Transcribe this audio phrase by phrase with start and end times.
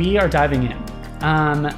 [0.00, 0.82] We are diving in.
[1.20, 1.68] Um,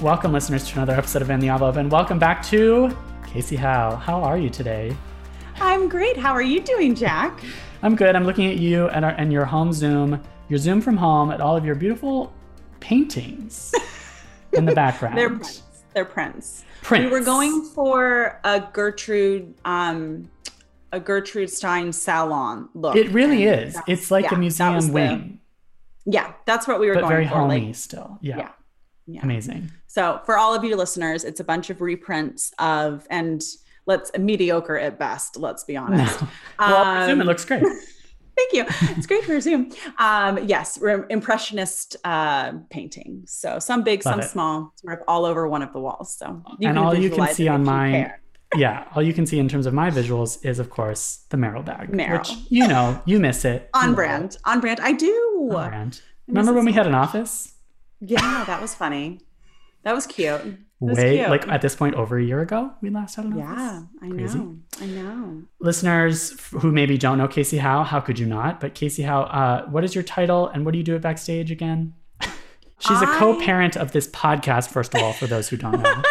[0.00, 2.88] welcome, listeners, to another episode of In the Envelope, and welcome back to
[3.22, 3.94] Kasey Howe.
[3.94, 4.96] How are you today?
[5.60, 6.16] I'm great.
[6.16, 7.40] How are you doing, Jack?
[7.84, 8.16] I'm good.
[8.16, 11.40] I'm looking at you and, our, and your home Zoom, your Zoom from home, at
[11.40, 12.32] all of your beautiful
[12.80, 13.72] paintings
[14.52, 15.16] in the background.
[15.16, 15.62] They're prints.
[15.94, 16.64] They're prints.
[16.82, 17.04] Prints.
[17.04, 20.28] We were going for a Gertrude, um,
[20.90, 22.96] a Gertrude Stein salon look.
[22.96, 23.78] It really is.
[23.86, 25.39] It's like yeah, a museum wing.
[26.06, 27.34] Yeah, that's what we were but going very for.
[27.34, 28.18] homey like, still.
[28.20, 28.36] Yeah.
[28.38, 28.48] yeah.
[29.06, 29.20] Yeah.
[29.24, 29.70] Amazing.
[29.86, 33.42] So for all of you listeners, it's a bunch of reprints of and
[33.86, 35.36] let's mediocre at best.
[35.36, 36.20] Let's be honest.
[36.20, 36.28] No.
[36.60, 37.62] Well, I presume it Um, looks great.
[38.36, 38.64] Thank you.
[38.96, 39.70] It's great for Zoom.
[39.98, 43.24] Um, yes, re- impressionist uh, painting.
[43.26, 44.28] So some big, Love some it.
[44.30, 46.14] small, sort of all over one of the walls.
[46.16, 48.12] So And all you can see on you mine-.
[48.56, 48.84] Yeah.
[48.94, 51.90] All you can see in terms of my visuals is, of course, the Meryl bag.
[51.92, 52.18] Meryl.
[52.18, 53.70] Which, you know, you miss it.
[53.74, 54.80] On brand, on brand.
[54.80, 55.48] I do.
[55.52, 56.00] On brand.
[56.26, 57.54] Remember when we had an office?
[58.00, 59.20] Yeah, that was funny.
[59.82, 60.40] That was cute.
[60.42, 61.28] That was Way, cute.
[61.30, 63.44] like at this point, over a year ago, we last had an office.
[63.58, 64.38] yeah, I Crazy.
[64.38, 64.56] know.
[64.80, 65.42] I know.
[65.60, 68.60] Listeners who maybe don't know Kasey Howe, how could you not?
[68.60, 71.50] But Kasey Howe, uh, what is your title and what do you do at Backstage
[71.50, 71.94] again?
[72.78, 76.02] She's a I- co-parent of this podcast, first of all, for those who don't know.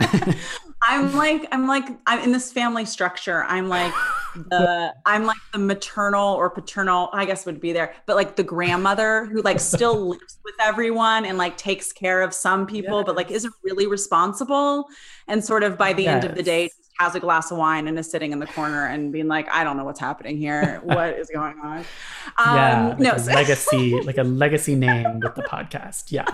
[0.82, 3.44] I'm like I'm like I'm in this family structure.
[3.44, 3.92] I'm like
[4.34, 8.42] the I'm like the maternal or paternal, I guess would be there, but like the
[8.42, 13.14] grandmother who like still lives with everyone and like takes care of some people, but
[13.14, 14.86] like isn't really responsible.
[15.28, 17.86] And sort of by the end of the day, just has a glass of wine
[17.86, 20.80] and is sitting in the corner and being like, I don't know what's happening here.
[20.82, 21.84] What is going on?
[22.38, 26.12] Um, yeah, like no, a legacy, like a legacy name with the podcast.
[26.12, 26.24] Yeah.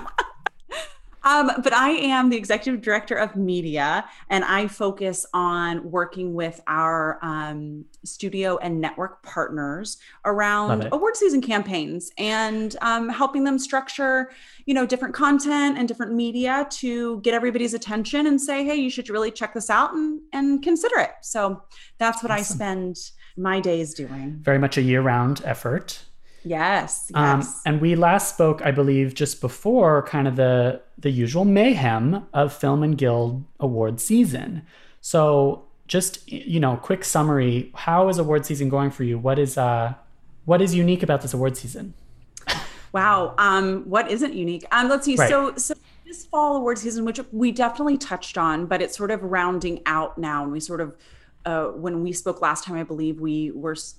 [1.27, 6.61] Um, but I am the executive director of media, and I focus on working with
[6.69, 14.31] our um, studio and network partners around award season campaigns and um, helping them structure,
[14.67, 18.89] you know, different content and different media to get everybody's attention and say, hey, you
[18.89, 21.11] should really check this out and and consider it.
[21.23, 21.61] So
[21.99, 22.97] that's what I spend
[23.37, 24.39] my days doing.
[24.43, 26.05] Very much a year-round effort.
[26.47, 27.61] Yes, Um, yes.
[27.67, 32.53] and we last spoke, I believe, just before kind of the the usual mayhem of
[32.53, 34.63] Film and Guild award season.
[35.01, 39.19] So, just you know, quick summary: How is award season going for you?
[39.19, 39.95] What is uh,
[40.45, 41.95] what is unique about this award season?
[42.93, 43.35] Wow.
[43.39, 44.65] Um, what isn't unique?
[44.71, 45.17] Um, let's see.
[45.17, 45.29] Right.
[45.29, 45.75] So, so
[46.07, 50.17] this fall award season, which we definitely touched on, but it's sort of rounding out
[50.17, 50.95] now, and we sort of.
[51.47, 53.95] Uh, when we spoke last time, I believe we were s-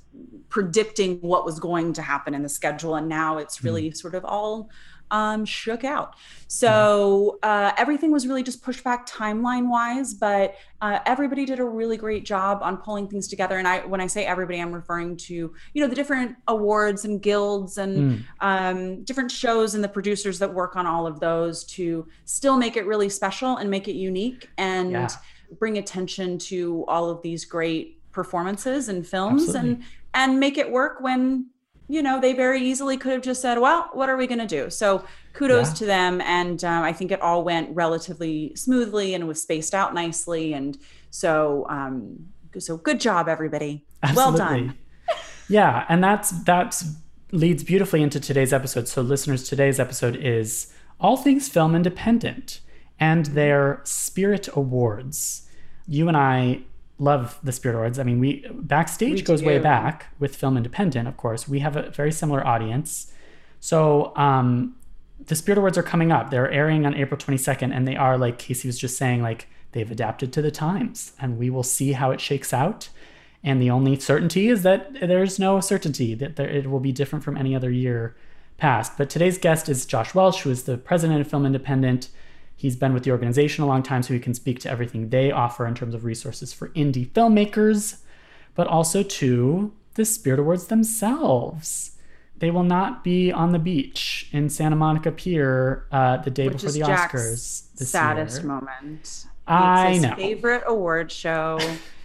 [0.49, 4.25] predicting what was going to happen in the schedule, and now it's really sort of
[4.25, 4.69] all
[5.11, 6.15] um, shook out.
[6.49, 11.63] So uh, everything was really just pushed back timeline wise, but uh, everybody did a
[11.63, 13.57] really great job on pulling things together.
[13.57, 17.21] And I, when I say everybody, I'm referring to you know the different awards and
[17.21, 18.23] guilds and Mm.
[18.41, 22.75] um, different shows and the producers that work on all of those to still make
[22.75, 25.07] it really special and make it unique and Yeah.
[25.59, 29.69] Bring attention to all of these great performances and films Absolutely.
[29.71, 31.47] and and make it work when
[31.87, 34.47] you know they very easily could have just said well what are we going to
[34.47, 35.03] do so
[35.33, 35.73] kudos Yeah.
[35.75, 39.93] to them and um, i think it all went relatively smoothly and was spaced out
[39.93, 40.77] nicely and
[41.11, 42.17] so um
[42.57, 43.85] so good job everybody
[44.15, 44.75] well done
[45.49, 46.83] Yeah, and that's that's
[47.31, 48.89] leads beautifully into today's episode.
[48.89, 52.59] So, listeners, today's episode is all things film independent
[52.99, 55.47] and their Spirit Awards.
[55.87, 56.61] You and I
[56.99, 57.99] love the Spirit Awards.
[57.99, 61.07] I mean, we backstage We goes way back with film independent.
[61.07, 63.11] Of course, we have a very similar audience.
[63.59, 64.75] So, um,
[65.25, 66.29] the Spirit Awards are coming up.
[66.29, 69.89] They're airing on April 22nd, and they are like Kasey was just saying, like they've
[69.89, 72.89] adapted to the times, and we will see how it shakes out.
[73.43, 77.23] And the only certainty is that there's no certainty that there, it will be different
[77.23, 78.15] from any other year
[78.57, 78.97] past.
[78.97, 82.09] But today's guest is Josh Welsh, who is the president of Film Independent.
[82.57, 85.31] He's been with the organization a long time, so he can speak to everything they
[85.31, 87.99] offer in terms of resources for indie filmmakers,
[88.55, 91.91] but also to the Spirit Awards themselves.
[92.39, 96.57] They will not be on the beach in Santa Monica Pier uh, the day Which
[96.57, 97.75] before the Jack's Oscars.
[97.77, 98.47] This saddest year.
[98.47, 99.25] moment.
[99.47, 100.15] I it's his know.
[100.15, 101.59] favorite award show.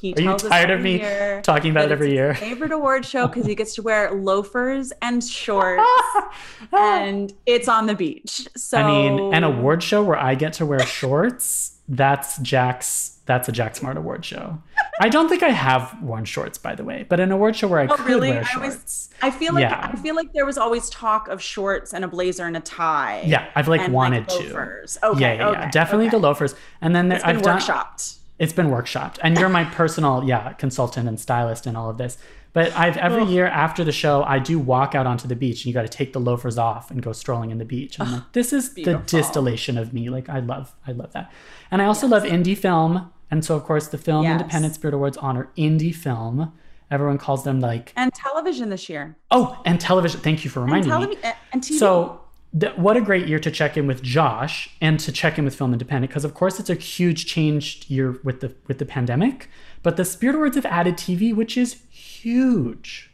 [0.00, 2.34] He Are you tired of me year talking about it every year?
[2.34, 5.82] Favorite award show because he gets to wear loafers and shorts,
[6.72, 8.48] and it's on the beach.
[8.56, 13.46] So I mean, an award show where I get to wear shorts, that's Jack's that's
[13.48, 14.58] a Jack Smart award show.
[15.00, 17.80] I don't think I have worn shorts by the way, but an award show where
[17.80, 18.30] I Oh, could really?
[18.30, 19.10] wear I always- shorts.
[19.20, 19.90] I feel like Yeah.
[19.92, 23.22] I feel like there was always talk of shorts and a blazer and a tie.
[23.26, 24.38] yeah, I've like wanted to.
[24.44, 24.96] loafers.
[25.02, 25.60] Okay, yeah, yeah, yeah.
[25.62, 26.16] okay, definitely okay.
[26.16, 26.54] the loafers.
[26.80, 28.17] And then there, I've done workshopped.
[28.38, 29.18] It's been workshopped.
[29.22, 32.18] And you're my personal yeah consultant and stylist and all of this.
[32.54, 35.66] But i've every year after the show i do walk out onto the beach and
[35.66, 37.98] you got to take the loafers off and go strolling in the beach.
[37.98, 39.00] And like, this is beautiful.
[39.00, 40.08] the distillation of me.
[40.10, 41.30] Like i love i love that.
[41.70, 43.12] And i also love indie film.
[43.30, 44.40] And so of course the film Yes.
[44.40, 46.52] independent spirit awards honor indie film.
[46.90, 49.16] Everyone calls them like And television this year.
[49.30, 50.20] oh and television.
[50.20, 51.16] Thank you for And reminding me.
[51.52, 51.78] and TV.
[51.78, 52.22] so,
[52.58, 55.54] th- what a great year to check in with Josh and to check in with
[55.54, 59.48] Film Independent because, of course, it's a huge changed year with the with the pandemic.
[59.82, 63.10] But the Spirit Awards have added TV, which is huge.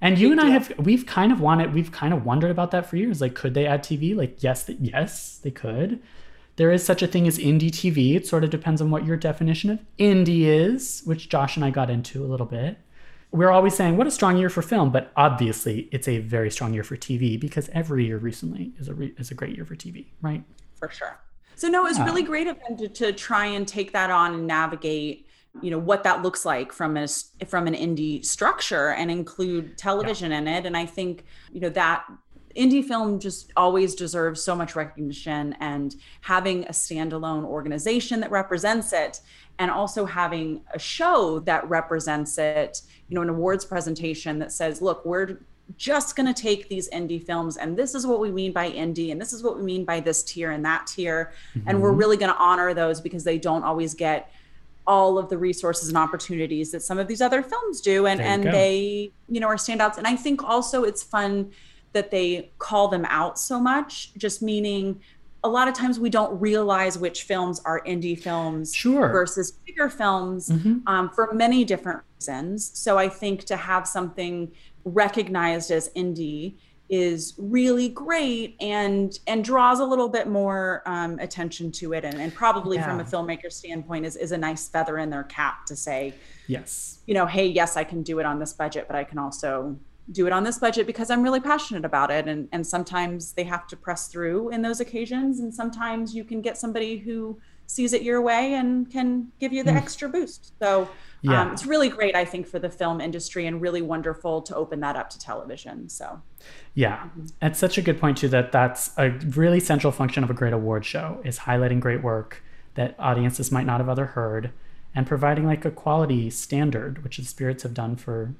[0.00, 2.86] And you and I have we've kind of wanted we've kind of wondered about that
[2.86, 3.20] for years.
[3.20, 4.14] Like, could they add TV?
[4.14, 6.00] Like, yes, th- yes, they could.
[6.56, 8.14] There is such a thing as indie TV.
[8.14, 11.70] It sort of depends on what your definition of indie is, which Josh and I
[11.70, 12.78] got into a little bit
[13.34, 16.72] we're always saying what a strong year for film, but obviously it's a very strong
[16.72, 19.74] year for TV because every year recently is a re- is a great year for
[19.74, 20.42] TV, right?
[20.78, 21.18] for sure.
[21.56, 22.04] So no, it's Yeah.
[22.04, 25.26] really great of them to, to try and take that on and navigate,
[25.62, 29.76] you know, what that looks like from a s- from an indie structure and include
[29.78, 30.64] television in it.
[30.66, 32.04] And I think, you know, that
[32.56, 38.92] indie film just always deserves so much recognition and having a standalone organization that represents
[38.92, 39.20] it
[39.58, 44.82] and also having a show that represents it, you know, an awards presentation that says,
[44.82, 45.38] look, we're
[45.76, 49.10] just going to take these indie films and this is what we mean by indie
[49.12, 51.32] and this is what we mean by this tier and that tier
[51.66, 51.98] and we're Mhm.
[51.98, 54.30] really going to honor those because they don't always get
[54.86, 58.44] all of the resources and opportunities that some of these other films do and and
[58.44, 58.50] go.
[58.52, 61.50] they you know are standouts and i think also it's fun
[61.94, 65.00] that they call them out so much just meaning
[65.44, 69.08] a lot of times we don't realize which films are indie films Sure.
[69.12, 70.82] versus bigger films Mhm.
[70.86, 72.70] um, for many different reasons.
[72.74, 74.50] So I think to have something
[74.84, 76.56] recognized as indie
[76.90, 82.20] is really great and and draws a little bit more um, attention to it and,
[82.20, 83.08] and probably from a Yeah.
[83.08, 86.12] filmmaker standpoint is, is a nice feather in their cap to say
[86.46, 86.98] Yes.
[87.06, 89.76] you know hey yes i can do it on this budget but i can also
[90.12, 93.44] do it on this budget because i'm really passionate about it and and sometimes they
[93.44, 97.94] have to press through in those occasions and sometimes you can get somebody who sees
[97.94, 99.76] it your way and can give you the Mm.
[99.76, 100.88] extra boost so
[101.22, 101.40] Yeah.
[101.40, 104.80] um, it's really great i think for the film industry and really wonderful to open
[104.80, 106.20] that up to television so
[106.74, 107.08] Yeah,
[107.40, 110.52] it's such a good point too that that's a really central function of a great
[110.52, 112.42] award show is highlighting great work
[112.74, 114.50] that audiences might not have other heard
[114.94, 118.34] and providing like a quality standard, which the spirits have done for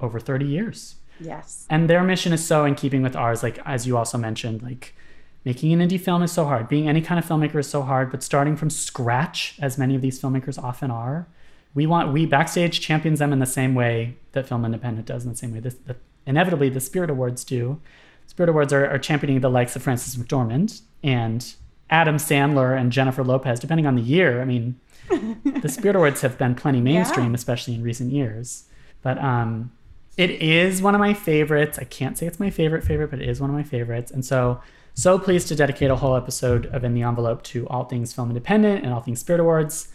[0.00, 0.94] over 30 years.
[1.20, 4.62] Yes And their mission is so in keeping with ours, like as you also mentioned,
[4.62, 4.94] like
[5.44, 6.68] making an indie film is so hard.
[6.68, 10.02] Being any kind of filmmaker is so hard, but starting from scratch, as many of
[10.02, 11.26] these filmmakers often are,
[11.74, 15.30] we want we backstage champions them in the same way that Film Independent does, in
[15.30, 15.96] the same way this the,
[16.26, 17.80] inevitably the Spirit Awards do.
[18.26, 21.54] Spirit Awards are, are championing the likes of Frances McDormand and
[21.90, 24.42] Adam Sandler and Jennifer Lopez, depending on the year.
[24.42, 24.78] I mean,
[25.62, 28.64] the Spirit Awards have been plenty mainstream, especially in recent years.
[29.00, 29.72] But um,
[30.18, 31.78] it is one of my favorites.
[31.78, 34.10] I can't say it's my favorite favorite, but it is one of my favorites.
[34.10, 34.60] And so,
[34.94, 38.28] so pleased to dedicate a whole episode of In the Envelope to all things film
[38.28, 39.88] independent and all things Spirit Awards.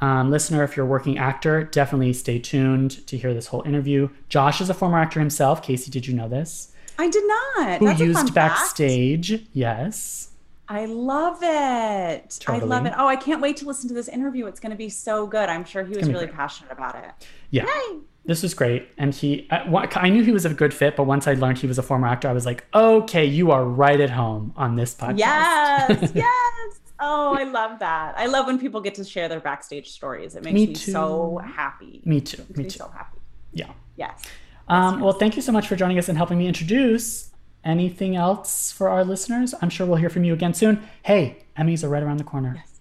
[0.00, 4.08] Um, listener, if you're a working actor, definitely stay tuned to hear this whole interview.
[4.28, 5.64] Josh is a former actor himself.
[5.64, 6.72] Kasey, did you know this?
[6.98, 8.34] i did not Who That's used fact.
[8.34, 9.46] backstage?
[9.52, 10.30] Yes.
[10.68, 12.38] I love it.
[12.46, 12.92] I love it.
[12.96, 14.46] Oh, I can't wait to listen to this interview.
[14.46, 15.48] It's going to be so good.
[15.48, 16.34] I'm sure he was really great.
[16.34, 17.28] passionate about it.
[17.50, 17.64] Yeah.
[17.64, 18.00] Yay.
[18.28, 18.86] This was great.
[18.98, 21.78] And he, I, knew he was a good fit, but once I learned he was
[21.78, 25.18] a former actor, I was like, okay, you are right at home on this podcast.
[25.18, 26.80] Yes, yes.
[27.00, 28.18] Oh, I love that.
[28.18, 30.36] I love when people get to share their backstage stories.
[30.36, 32.02] It makes Me me, so happy.
[32.04, 32.44] Me too.
[32.54, 32.78] Me me too.
[32.80, 33.16] so happy.
[33.54, 33.72] Yeah.
[33.96, 34.22] Yes.
[34.68, 37.30] Um, well, thank you so much for joining us and helping me introduce.
[37.64, 39.54] Anything else for our listeners?
[39.62, 40.86] I'm sure we'll hear from you again soon.
[41.02, 42.56] Hey, Emmys are right around the corner.
[42.56, 42.80] Yes.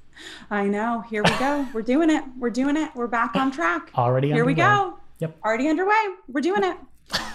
[0.51, 1.06] I know.
[1.10, 1.66] Here we go.
[1.74, 2.25] We're doing it.
[2.38, 2.94] We're doing it.
[2.96, 3.92] We're back on track.
[3.96, 5.00] Already Here we go.
[5.19, 5.38] Yep.
[5.43, 5.93] Already underway.
[6.27, 6.77] We're doing it.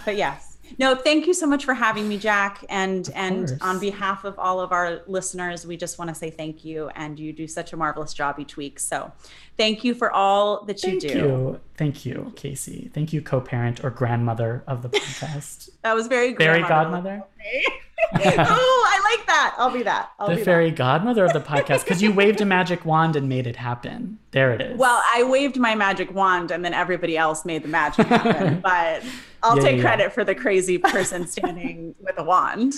[0.05, 2.65] But yes, No, thank you so much for having me, Jack.
[2.69, 6.65] And and on behalf of all of our listeners, we just want to say thank
[6.65, 6.89] you.
[6.95, 8.79] And you do such a marvelous job each week.
[8.81, 9.13] So
[9.57, 11.09] thank you for all that you Thank do.
[11.09, 11.61] Thank you.
[11.77, 12.93] Thank you, Kasey.
[12.93, 15.71] Thank you, co-parent or grandmother of the podcast.
[15.83, 16.69] That was very grandmother.
[16.69, 17.25] godmother?
[18.15, 19.55] oh, I like that.
[19.59, 20.11] I'll be that.
[20.19, 23.29] I'll the be fairy godmother of the podcast because you waved a magic wand and
[23.29, 24.19] made it happen.
[24.33, 24.79] There it is.
[24.79, 28.61] Well, I waved my magic wand and then everybody else made the magic happen.
[28.61, 29.03] but
[29.43, 29.83] I'll Yeah, take yeah.
[29.83, 32.75] credit for the crazy person standing with a wand.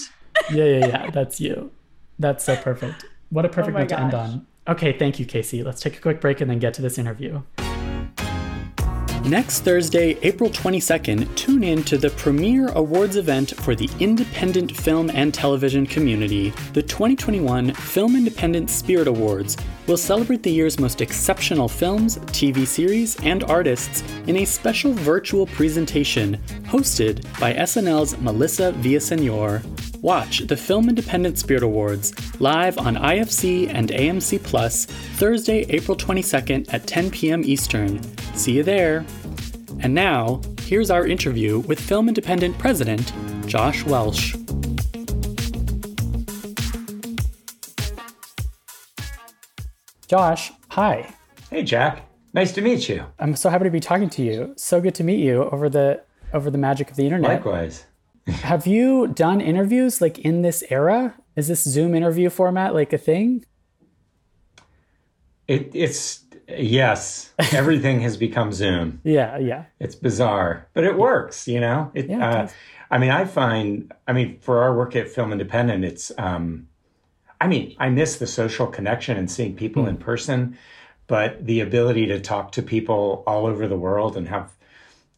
[0.51, 1.11] yeah, yeah, yeah.
[1.11, 1.71] That's you.
[2.19, 3.05] That's so perfect.
[3.31, 4.47] What a oh perfect Oh note to end on.
[4.69, 5.65] Okay, thank you, Kasey.
[5.65, 7.43] Let's take a quick break and then get to this interview.
[9.27, 15.09] Next Thursday, April 22nd, tune in to the premiere awards event for the independent film
[15.09, 16.51] and television community.
[16.75, 23.17] The 2021 Film Independent Spirit Awards will celebrate the year's most exceptional films, TV series,
[23.23, 29.63] and artists in a special virtual presentation hosted by SNL's Melissa Villaseñor.
[30.01, 36.73] Watch the Film Independent Spirit Awards live on IFC and AMC Plus Thursday, April 22nd
[36.73, 37.43] at 10 p.m.
[37.45, 38.03] Eastern.
[38.35, 39.07] See you there.
[39.81, 43.13] And now, here's our interview with Film Independent President
[43.47, 44.35] Josh Welsh.
[50.15, 51.13] Josh, hi.
[51.51, 52.09] Hey, Jack.
[52.35, 53.05] Nice to meet you.
[53.19, 54.55] I'm so happy to be talking to you.
[54.57, 57.29] So good to meet you over the over the magic of the internet.
[57.29, 57.85] Likewise.
[58.29, 61.17] Have you done interviews like in this era?
[61.35, 63.45] Is this Zoom interview format like a thing?
[65.49, 69.01] It, it's, yes, everything has become Zoom.
[69.03, 69.65] Yeah, yeah.
[69.81, 71.91] It's bizarre, but it works, you know?
[71.93, 72.49] It, Yeah, it uh.
[72.89, 76.69] I mean, I find, I mean, for our work at Film Independent, it's, um,
[77.45, 79.91] I mean, I miss the social connection and seeing people Hmm.
[79.91, 80.57] in person,
[81.07, 84.51] but the ability to talk to people all over the world and have,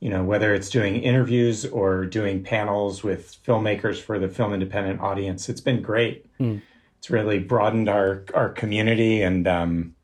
[0.01, 5.01] you know, whether it's doing interviews or doing panels with filmmakers for the Film Independent
[5.01, 6.27] audience, it's been great.
[6.39, 6.57] Hmm.
[6.99, 9.95] It's really broadened our our community and um,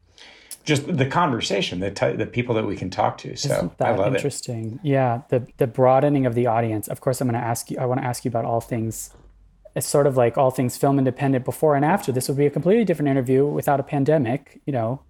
[0.64, 3.34] just the conversation, the ty- the people that we can talk to.
[3.36, 4.18] So Isn't I that love it.
[4.18, 4.78] interesting?
[4.84, 6.86] Yeah, the the broadening of the audience.
[6.86, 7.78] Of course, I'm going to ask you.
[7.80, 9.10] I want to ask you about all things.
[9.74, 12.12] It's sort of like all things film independent before and after.
[12.12, 14.60] This would be a completely different interview without a pandemic.
[14.66, 15.00] You know,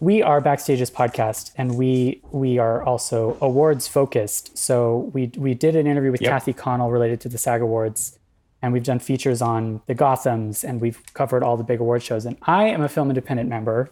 [0.00, 4.56] we are Backstage's podcast, and we we are also awards focused.
[4.58, 6.30] So we we did an interview with Yep.
[6.30, 8.18] Kathy Connell related to the SAG Awards,
[8.60, 12.26] and we've done features on the Gothams, and we've covered all the big award shows.
[12.26, 13.90] And I am a film independent member,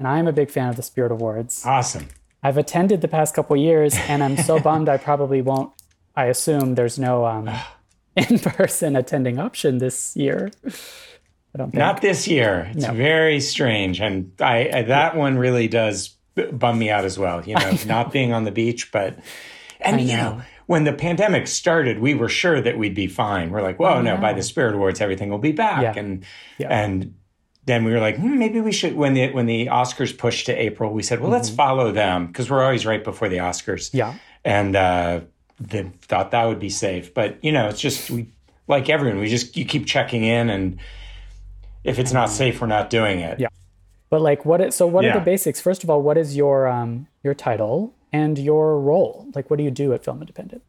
[0.00, 1.64] and I am a big fan of the Spirit Awards.
[1.64, 2.08] Awesome.
[2.42, 5.72] I've attended the past couple years, and I'm so bummed I probably won't.
[6.16, 7.48] I assume there's no um,
[8.16, 10.50] in-person attending option this year.
[10.66, 11.74] I don't think.
[11.78, 12.70] Not this year.
[12.74, 12.92] It's No.
[12.94, 16.16] very strange, and I, I that one really does
[16.52, 17.44] bum me out as well.
[17.44, 19.18] You know, not being on the beach, but
[19.80, 20.36] and you know.
[20.36, 23.50] know when the pandemic started, we were sure that we'd be fine.
[23.50, 25.94] We're like, whoa, no, by the Spirit Awards, everything will be back, Yeah.
[26.00, 26.24] and
[26.58, 26.68] Yeah.
[26.70, 27.14] and
[27.66, 28.94] then we were like, hmm, maybe we should.
[28.96, 31.56] When the when the Oscars pushed to April, we said, well, let's Mm-hmm.
[31.56, 33.90] follow them because we're always right before the Oscars.
[33.92, 34.14] Yeah.
[34.44, 35.20] and uh,
[35.68, 37.14] they thought that would be safe.
[37.14, 38.28] But you know, it's just we
[38.68, 40.78] like everyone, we just you keep checking in, and
[41.84, 43.40] if it's not safe, we're not doing it.
[43.40, 43.48] Yeah.
[44.10, 44.60] But like, what?
[44.60, 45.60] Is, so, what are the basics?
[45.60, 49.26] First of all, what is your um, your title and your role?
[49.34, 50.62] Like, what do you do at Film Independent?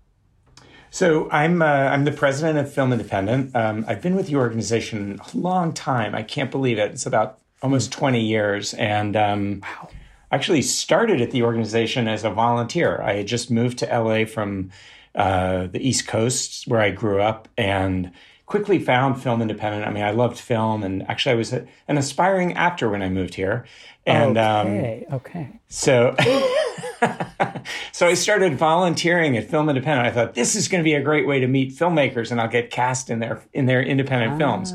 [0.91, 3.55] So I'm uh, I'm the president of Film Independent.
[3.55, 6.13] Um, I've been with the organization a long time.
[6.13, 6.91] I can't believe it.
[6.91, 9.89] It's about almost 20 years, and um, Wow.
[10.33, 12.99] Actually started at the organization as a volunteer.
[13.01, 14.71] I had just moved to LA from
[15.13, 18.11] uh, the East Coast, where I grew up, and
[18.47, 19.85] quickly found Film Independent.
[19.85, 23.09] I mean, I loved film, and actually, I was a, an aspiring actor when I
[23.09, 23.65] moved here.
[24.07, 25.05] And um, okay.
[25.13, 25.49] okay.
[25.69, 26.15] so,
[27.91, 30.07] so I started volunteering at Film Independent.
[30.07, 32.49] I thought this is going to be a great way to meet filmmakers, and I'll
[32.49, 34.73] get cast in their in their independent films.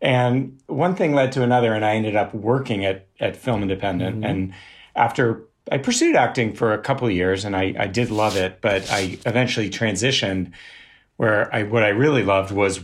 [0.00, 4.22] And one thing led to another, and I ended up working at at Film Independent.
[4.24, 4.54] And
[4.98, 8.60] after I pursued acting for a couple of years, and I, I did love it,
[8.60, 10.52] but I eventually transitioned
[11.16, 12.80] where I what I really loved was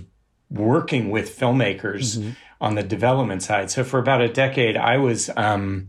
[0.51, 3.71] working with filmmakers on the development side.
[3.71, 5.31] So for about a decade, I was.
[5.37, 5.89] Um,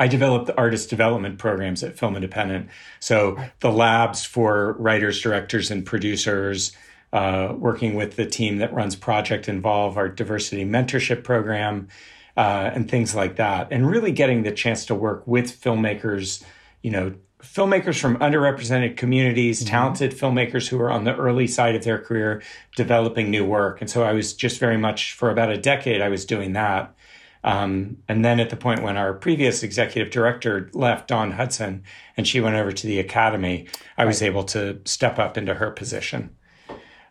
[0.00, 2.68] I developed the artist development programs at Film Independent.
[3.00, 6.70] So the labs for writers, directors, and producers,
[7.12, 11.88] uh, working with the team that runs Project Involve, our diversity mentorship program,
[12.38, 13.66] uh, and things like that.
[13.72, 16.42] And really getting the chance to work with filmmakers,
[16.82, 21.82] you know, filmmakers from underrepresented communities, talented filmmakers who are on the early side of
[21.82, 22.40] their career,
[22.76, 23.80] developing new work.
[23.80, 26.94] And so I was just very much, for about a decade, I was doing that.
[27.42, 31.82] Um, and then at the point when our previous executive director left, Dawn Hudson,
[32.16, 33.66] and she went over to the academy,
[33.96, 36.36] I was able to step up into her position.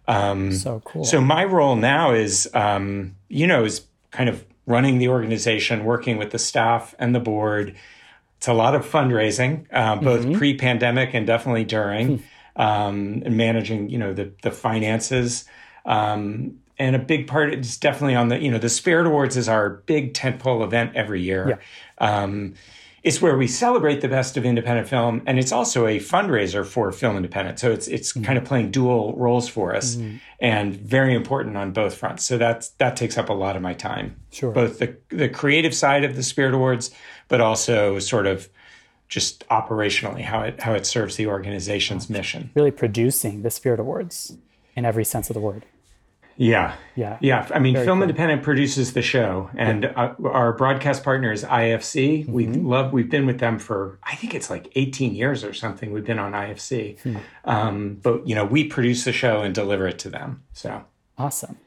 [0.08, 1.04] Um, so cool.
[1.04, 6.18] So my role now is, um, you know, is kind of running the organization, working
[6.18, 7.76] with the staff and the board.
[8.38, 10.38] It's a lot of fundraising, uh, both mm-hmm.
[10.38, 12.62] pre-pandemic and definitely during, hmm.
[12.62, 15.46] um, and managing, you know, the the finances.
[15.86, 19.50] Um, and a big part is definitely on the, you know, the Spirit Awards is
[19.50, 21.60] our big tentpole event every year.
[22.00, 22.24] Yeah.
[22.24, 22.54] Um,
[23.08, 26.92] it's where we celebrate the best of independent film, and it's also a fundraiser for
[26.92, 27.58] Film Independent.
[27.58, 28.26] So it's it's mm-hmm.
[28.26, 30.18] kind of playing dual roles for us, mm-hmm.
[30.42, 32.26] and very important on both fronts.
[32.26, 34.20] So that's that takes up a lot of my time.
[34.32, 36.92] Sure, both the the creative side of the Spirit Awards,
[37.30, 38.50] but also sort of
[39.08, 42.52] just operationally how it how it serves the organization's mission.
[42.56, 44.38] Really producing the Spirit Awards
[44.76, 45.66] in every sense of the word.
[46.38, 46.76] Yeah.
[46.96, 47.18] Yeah.
[47.20, 47.48] Yeah.
[47.54, 48.04] I mean, Very Film cool.
[48.04, 50.14] Independent produces the show, and yeah.
[50.20, 52.24] uh, our broadcast partner is IFC.
[52.24, 52.32] Mm-hmm.
[52.32, 55.92] We love, we've been with them for, I think it's like 18 years or something.
[55.92, 57.00] We've been on IFC.
[57.02, 57.18] Hmm.
[57.46, 60.44] Um, but, you know, we produce the show and deliver it to them.
[60.54, 60.84] So
[61.18, 61.58] awesome.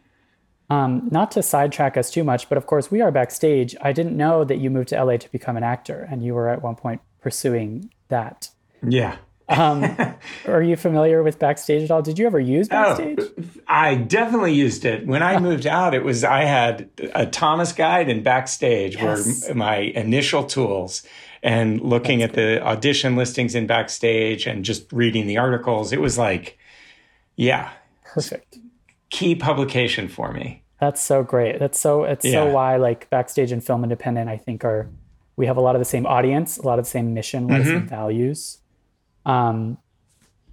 [0.71, 3.75] Um, not to sidetrack us too much, but of course, we are backstage.
[3.83, 6.49] I didn't know that you moved to LA to become an actor, and you were
[6.49, 8.51] at one point pursuing that.
[8.87, 9.17] Yeah.
[9.51, 9.97] Um,
[10.47, 12.03] are you familiar with Backstage at all?
[12.03, 13.19] Did you ever use oh, Backstage?
[13.19, 15.07] Oh, I definitely used it.
[15.07, 19.49] When I moved out, it was I had a Thomas Guide and Backstage yes.
[19.49, 21.03] were my initial tools.
[21.43, 22.45] And looking That's at cool.
[22.45, 26.59] the audition listings in Backstage and just reading the articles, it was like,
[27.37, 27.71] yeah,
[28.05, 28.59] perfect.
[29.09, 30.63] Key publication for me.
[30.81, 31.59] That's so great.
[31.59, 32.45] That's so it's yeah.
[32.45, 34.89] so why like Backstage and Film Independent, I think are
[35.37, 37.47] we have a lot of the same audience, a lot of the same mission, a
[37.47, 37.61] lot mm-hmm.
[37.61, 37.89] of the same mm-hmm.
[37.89, 38.59] values.
[39.27, 39.79] Um,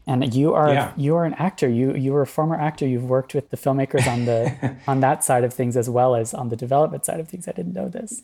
[0.07, 0.93] and you are yeah.
[0.95, 1.67] you are an actor.
[1.67, 2.87] You you were a former actor.
[2.87, 6.33] You've worked with the filmmakers on the on that side of things as well as
[6.33, 7.47] on the development side of things.
[7.47, 8.23] I didn't know this.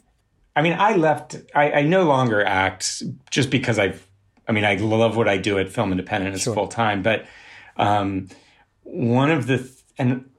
[0.55, 1.35] I mean, I left.
[1.53, 4.07] I, I no longer act just because I've.
[4.47, 6.35] I mean, I love what I do at Film Independent.
[6.35, 6.53] It's sure.
[6.53, 7.25] full time, but
[7.75, 8.29] um,
[8.83, 10.29] one of the and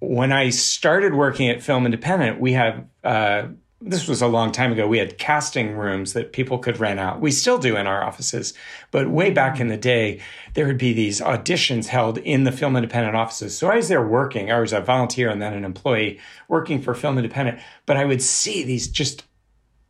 [0.00, 2.88] when I started working at Film Independent, we had.
[3.04, 3.48] Uh,
[3.80, 4.88] this was a long time ago.
[4.88, 7.20] We had casting rooms that people could rent out.
[7.20, 8.52] We still do in our offices,
[8.90, 10.20] but way back in the day,
[10.54, 13.56] there would be these auditions held in the Film Independent offices.
[13.56, 14.50] So I was there working.
[14.50, 18.20] I was a volunteer and then an employee working for Film Independent, but I would
[18.20, 19.24] see these just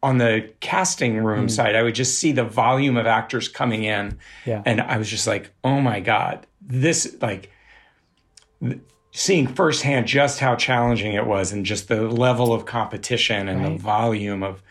[0.03, 1.51] on the casting room mm.
[1.51, 4.19] side, I would just see the volume of actors coming in.
[4.47, 4.63] Yeah.
[4.65, 7.51] And I was just like, oh my God, this, like,
[9.13, 13.73] seeing firsthand just how challenging it was and just the level of competition and right.
[13.73, 14.63] the volume of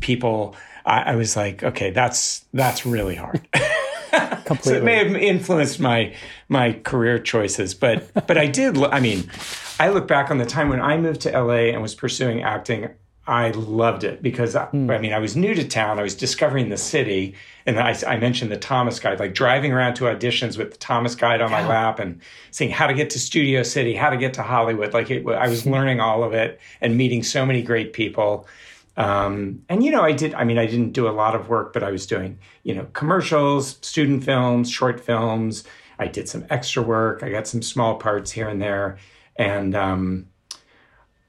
[0.00, 4.56] people I, I, was like okay that's that's really hard Completely.
[4.62, 6.14] so it may have influenced my
[6.48, 9.30] my career choices but but i did i mean
[9.78, 12.88] i look back on the time when i moved to la and was pursuing acting
[13.26, 14.90] I loved it because mm.
[14.90, 15.98] I, mean I was new to town.
[15.98, 17.34] I was discovering the city,
[17.64, 21.14] and I, I, mentioned the Thomas Guide, like driving around to auditions with the Thomas
[21.14, 24.34] Guide on my lap and seeing how to get to Studio City, how to get
[24.34, 24.92] to Hollywood.
[24.92, 28.46] Like it, I was learning all of it and meeting so many great people.
[28.98, 30.34] Um, and you know, I did.
[30.34, 32.86] I mean, I didn't do a lot of work, but I was doing you know
[32.92, 35.64] commercials, student films, short films.
[35.98, 37.22] I did some extra work.
[37.22, 38.98] I got some small parts here and there,
[39.36, 40.26] and um,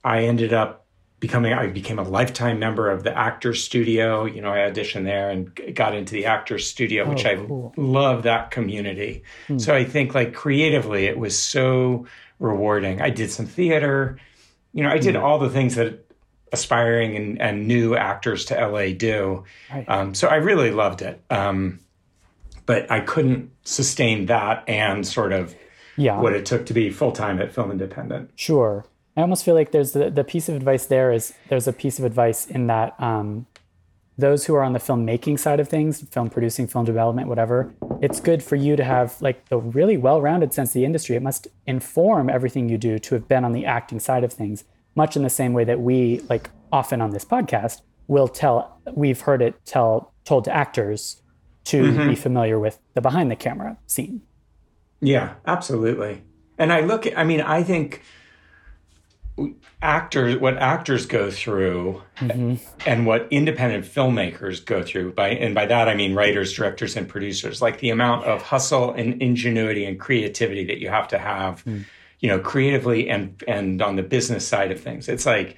[0.03, 0.84] I ended up
[1.25, 4.25] becoming I became a lifetime member of the Actors Studio.
[4.25, 7.73] You know, I auditioned there and got into the Actors Studio, which oh, I cool.
[7.77, 9.23] love that community.
[9.47, 9.57] Hmm.
[9.57, 12.05] So I think like creatively, it was so
[12.37, 13.01] rewarding.
[13.01, 14.19] I did some theater.
[14.71, 15.23] You know, I did hmm.
[15.23, 16.05] all the things that
[16.51, 19.45] aspiring and, and new actors to LA do.
[19.73, 19.89] Right.
[19.89, 21.23] Um, so I really loved it.
[21.31, 21.79] Um,
[22.67, 25.55] but I couldn't sustain that and sort of
[25.97, 26.19] yeah.
[26.19, 28.29] what it took to be full time at Film Independent.
[28.35, 28.85] Sure.
[29.17, 31.99] I almost feel like there's the, the piece of advice there is there's a piece
[31.99, 33.47] of advice in that um,
[34.17, 38.19] those who are on the filmmaking side of things, film producing, film development, whatever, it's
[38.19, 41.15] good for you to have like the really well-rounded sense of the industry.
[41.15, 44.63] It must inform everything you do to have been on the acting side of things,
[44.95, 49.21] much in the same way that we, like often on this podcast, will tell we've
[49.21, 51.21] heard it tell told to actors
[51.65, 52.09] to mm-hmm.
[52.09, 54.21] be familiar with the behind the camera scene.
[55.01, 56.23] Yeah, absolutely.
[56.57, 58.01] And I look at I mean, I think
[59.81, 62.55] actors what actors go through mm-hmm.
[62.89, 67.07] and what independent filmmakers go through by and by that I mean writers, directors and
[67.07, 71.65] producers like the amount of hustle and ingenuity and creativity that you have to have
[71.65, 71.83] mm.
[72.19, 75.57] you know creatively and and on the business side of things it's like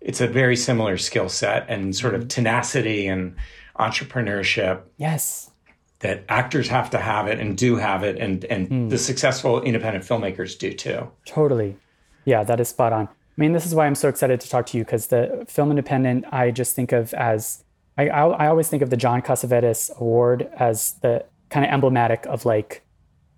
[0.00, 2.22] it's a very similar skill set and sort mm-hmm.
[2.22, 3.36] of tenacity and
[3.78, 5.50] entrepreneurship yes
[5.98, 8.90] that actors have to have it and do have it and and mm.
[8.90, 11.76] the successful independent filmmakers do too totally
[12.24, 13.08] yeah, that is spot on.
[13.08, 15.70] I mean, this is why I'm so excited to talk to you because the Film
[15.70, 17.64] Independent, I just think of as,
[17.96, 22.26] I, I, I always think of the John Cassavetes Award as the kind of emblematic
[22.26, 22.82] of like,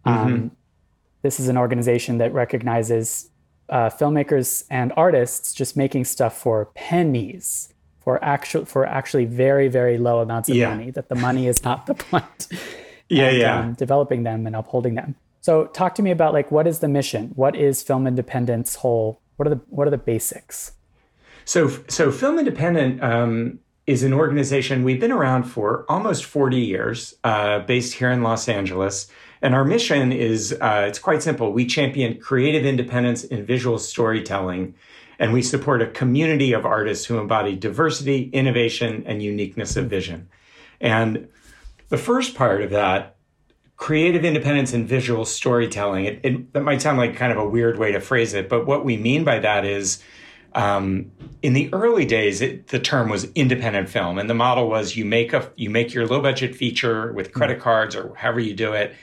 [0.04, 0.48] um, mm-hmm.
[1.22, 3.30] this is an organization that recognizes
[3.68, 9.96] uh, filmmakers and artists just making stuff for pennies for actual for actually very very
[9.96, 10.68] low amounts of yeah.
[10.68, 12.48] money that the money is not the point
[13.08, 16.50] yeah and, yeah um, developing them and upholding them so talk to me about like
[16.50, 17.32] what is the mission?
[17.34, 19.20] What is film independence whole?
[19.36, 20.72] What are the what are the basics?
[21.44, 27.14] So so film independent um, is an organization we've been around for almost 40 years
[27.24, 29.06] uh, based here in los angeles.
[29.42, 31.52] And our mission is uh, it's quite simple.
[31.52, 34.74] We champion creative independence in visual storytelling,
[35.18, 40.26] and we support a community of artists who embody diversity, innovation, and uniqueness of vision.
[40.80, 41.28] And
[41.90, 43.14] the first part of that,
[43.76, 47.78] creative independence and visual storytelling, it, it, that might sound like kind of a weird
[47.78, 50.02] way to phrase it, but what we mean by that is
[50.54, 51.10] um,
[51.42, 55.04] in the early days, it, the term was independent film, and the model was you
[55.04, 58.72] make a you make your low budget feature with credit cards or however you do
[58.72, 58.94] it,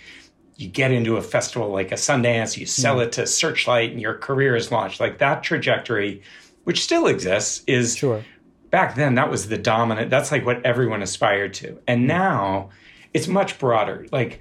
[0.55, 3.05] you get into a festival like a Sundance, you sell mm.
[3.05, 5.01] it to Searchlight, and your career is launched.
[5.01, 6.21] Like that trajectory,
[6.63, 8.23] which still exists, is sure.
[8.69, 10.09] back then that was the dominant.
[10.09, 12.07] That's like what everyone aspired to, and mm.
[12.07, 12.69] now
[13.13, 14.07] it's much broader.
[14.13, 14.39] Like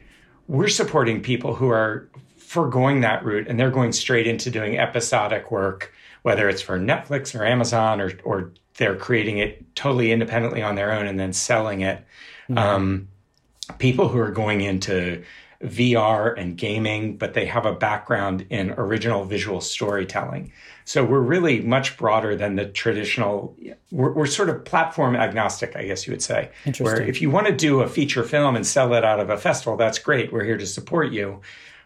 [0.50, 5.52] we're supporting people who are foregoing that route, and they're going straight into doing episodic
[5.52, 10.74] work, whether it's for Netflix or Amazon, or or they're creating it totally independently on
[10.74, 12.04] their own and then selling it.
[12.48, 12.58] Mm.
[12.58, 13.08] Um,
[13.78, 15.22] people who are going into
[15.62, 20.50] VR and gaming, but they have a background in original visual storytelling.
[20.90, 23.57] So we're really much broader than the traditional.
[23.92, 26.50] We're, we're sort of platform agnostic, I guess you would say.
[26.81, 29.37] Where if you want to do a feature film and sell it out of a
[29.37, 30.33] festival, that's great.
[30.33, 31.42] We're here to support you.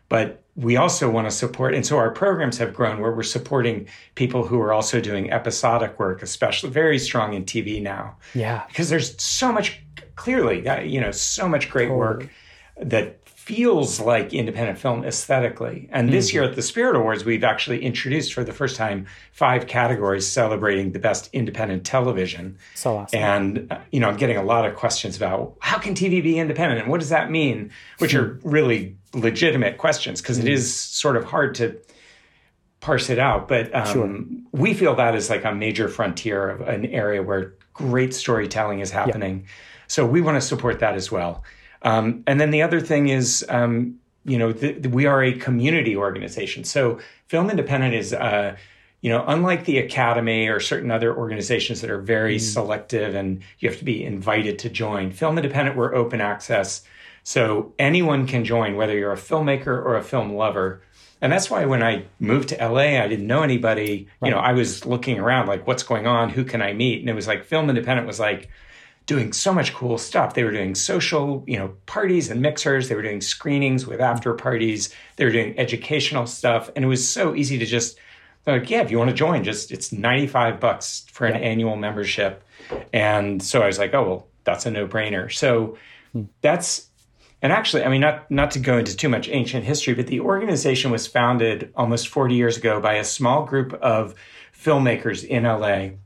[0.08, 3.88] But we also want to support, and so our programs have grown where we're supporting
[4.14, 8.16] people who are also doing episodic work, especially very strong in TV now.
[8.34, 8.64] Yeah.
[8.68, 9.82] Because there's so much,
[10.16, 11.98] clearly, uh, you know, so much great totally.
[11.98, 12.28] work
[12.80, 15.86] that feels like independent film aesthetically.
[15.92, 16.36] And this mm-hmm.
[16.36, 20.92] year at the Spirit Awards, we've actually introduced for the first time five categories celebrating
[20.92, 22.56] the best independent television.
[22.74, 23.18] So awesome.
[23.18, 26.38] And, uh, you know, I'm getting a lot of questions about how can TV be
[26.38, 27.70] independent and what does that mean?
[27.98, 28.48] Which are hmm.
[28.48, 30.48] really legitimate questions because mm-hmm.
[30.48, 31.78] is sort of hard to
[32.80, 33.46] parse it out.
[33.46, 34.24] But um, sure.
[34.52, 38.90] we feel that is like a major frontier of an area where great storytelling is
[38.90, 39.40] happening.
[39.40, 39.52] Yeah.
[39.86, 41.44] So we want to support that as well.
[41.84, 44.54] Um, and then the other thing is, um, you know,
[44.88, 46.64] we are a community organization.
[46.64, 48.56] So Film Independent is, uh,
[49.02, 52.40] you know, unlike the Academy or certain other organizations that are very mm.
[52.40, 55.12] selective and you have to be invited to join.
[55.12, 56.82] Film Independent, we're open access.
[57.22, 60.82] So anyone can join, whether you're a filmmaker or a film lover.
[61.20, 64.08] And that's why when I moved to LA, I didn't know anybody.
[64.20, 64.28] Right.
[64.28, 66.30] You know, I was looking around like, what's going on?
[66.30, 67.00] Who can I meet?
[67.00, 68.48] And it was like, Film Independent was like,
[69.06, 70.34] doing so much cool stuff.
[70.34, 72.88] They were doing social, you know, parties and mixers.
[72.88, 74.94] They were doing screenings with after parties.
[75.16, 77.98] They were doing educational stuff, and it was so easy to just
[78.46, 81.48] like, yeah, if you want to join, just it's ninety five bucks for an yeah.
[81.48, 82.42] annual membership.
[82.92, 85.32] And so I was like, oh well, that's a no brainer.
[85.32, 85.76] So
[86.12, 86.24] hmm.
[86.40, 86.88] that's
[87.42, 90.20] and actually, I mean, not not to go into too much ancient history, but the
[90.20, 94.14] organization was founded almost forty years ago by a small group of
[94.56, 95.96] filmmakers in LA.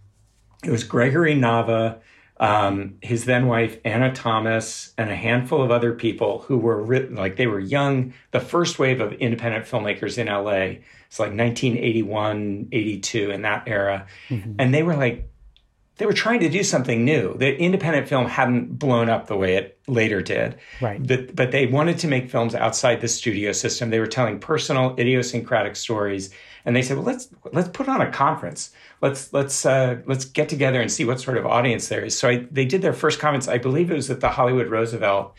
[0.65, 2.01] It was Gregory Nava
[2.41, 7.17] um, his then wife Anna Thomas, and a handful of other people who were written,
[7.17, 10.81] like they were young, the first wave of independent filmmakers in LA.
[11.09, 14.53] It's like 1981, 82 in that era, mm-hmm.
[14.59, 15.29] and they were like
[15.99, 17.37] they were trying to do something new.
[17.37, 20.57] The independent film hadn't blown up the way it later did.
[20.81, 21.05] Right.
[21.05, 23.91] But, but they wanted to make films outside the studio system.
[23.91, 26.31] They were telling personal, idiosyncratic stories.
[26.69, 30.49] And they said, well, let's let's put on a conference let's let's uh, let's get
[30.49, 32.19] together and see what sort of audience there is.
[32.19, 33.49] So I, they did their first comments.
[33.49, 35.35] I believe it was at the Hollywood Roosevelt,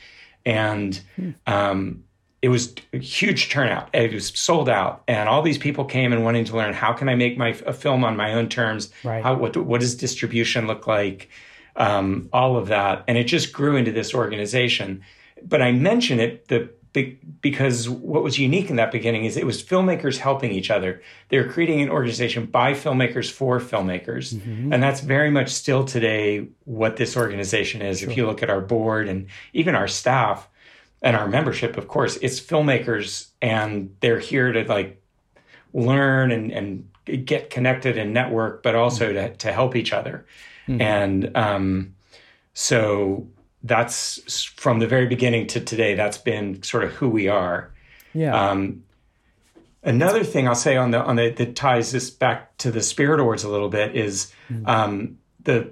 [0.45, 0.99] and
[1.47, 2.03] um,
[2.41, 3.89] it was a huge turnout.
[3.93, 7.09] It was sold out, and all these people came and wanting to learn how can
[7.09, 8.91] I make my a film on my own terms.
[9.03, 9.23] Right.
[9.23, 11.29] How what what does distribution look like?
[11.75, 15.03] Um, all of that, and it just grew into this organization.
[15.41, 19.62] But I mention it the because what was unique in that beginning is it was
[19.62, 21.02] filmmakers helping each other.
[21.30, 24.34] They were creating an organization by filmmakers for filmmakers.
[24.34, 24.73] Mm-hmm.
[24.73, 27.99] And that's very much still today what this organization is.
[27.99, 28.10] Sure.
[28.10, 30.47] If you look at our board and even our staff
[31.02, 34.99] and our membership, of course, it's filmmakers and they're here to like
[35.73, 36.89] learn and, and
[37.25, 39.32] get connected and network, but also mm-hmm.
[39.32, 40.25] to, to help each other.
[40.67, 40.82] Mm-hmm.
[40.82, 41.95] And um,
[42.54, 43.28] so
[43.63, 45.95] that's from the very beginning to today.
[45.95, 47.72] That's been sort of who we are.
[48.13, 48.50] Yeah.
[48.50, 48.84] Um,
[49.84, 53.19] another thing I'll say on the on the that ties this back to the Spirit
[53.19, 54.67] Awards a little bit is mm-hmm.
[54.67, 55.72] um, the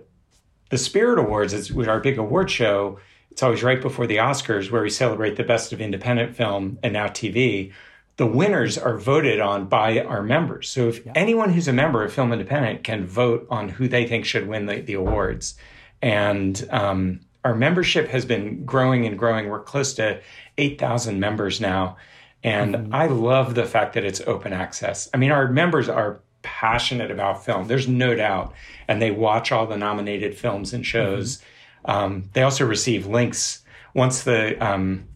[0.69, 2.99] the Spirit Awards is our big award show.
[3.31, 6.93] It's always right before the Oscars where we celebrate the best of independent film and
[6.93, 7.71] now TV.
[8.17, 10.67] the winners are voted on by our members.
[10.69, 11.11] So if yeah.
[11.15, 14.65] anyone who's a member of Film Independent can vote on who they think should win
[14.65, 15.55] the, the awards.
[16.01, 19.49] And um, our membership has been growing and growing.
[19.49, 20.21] We're close to
[20.57, 21.97] 8,000 members now.
[22.43, 22.95] And mm-hmm.
[22.95, 25.09] I love the fact that it's open access.
[25.13, 27.67] I mean, our members are passionate about film.
[27.67, 28.53] There's no doubt.
[28.87, 31.37] And they watch all the nominated films and shows.
[31.37, 31.91] Mm-hmm.
[31.91, 35.07] Um, they also receive links once the um,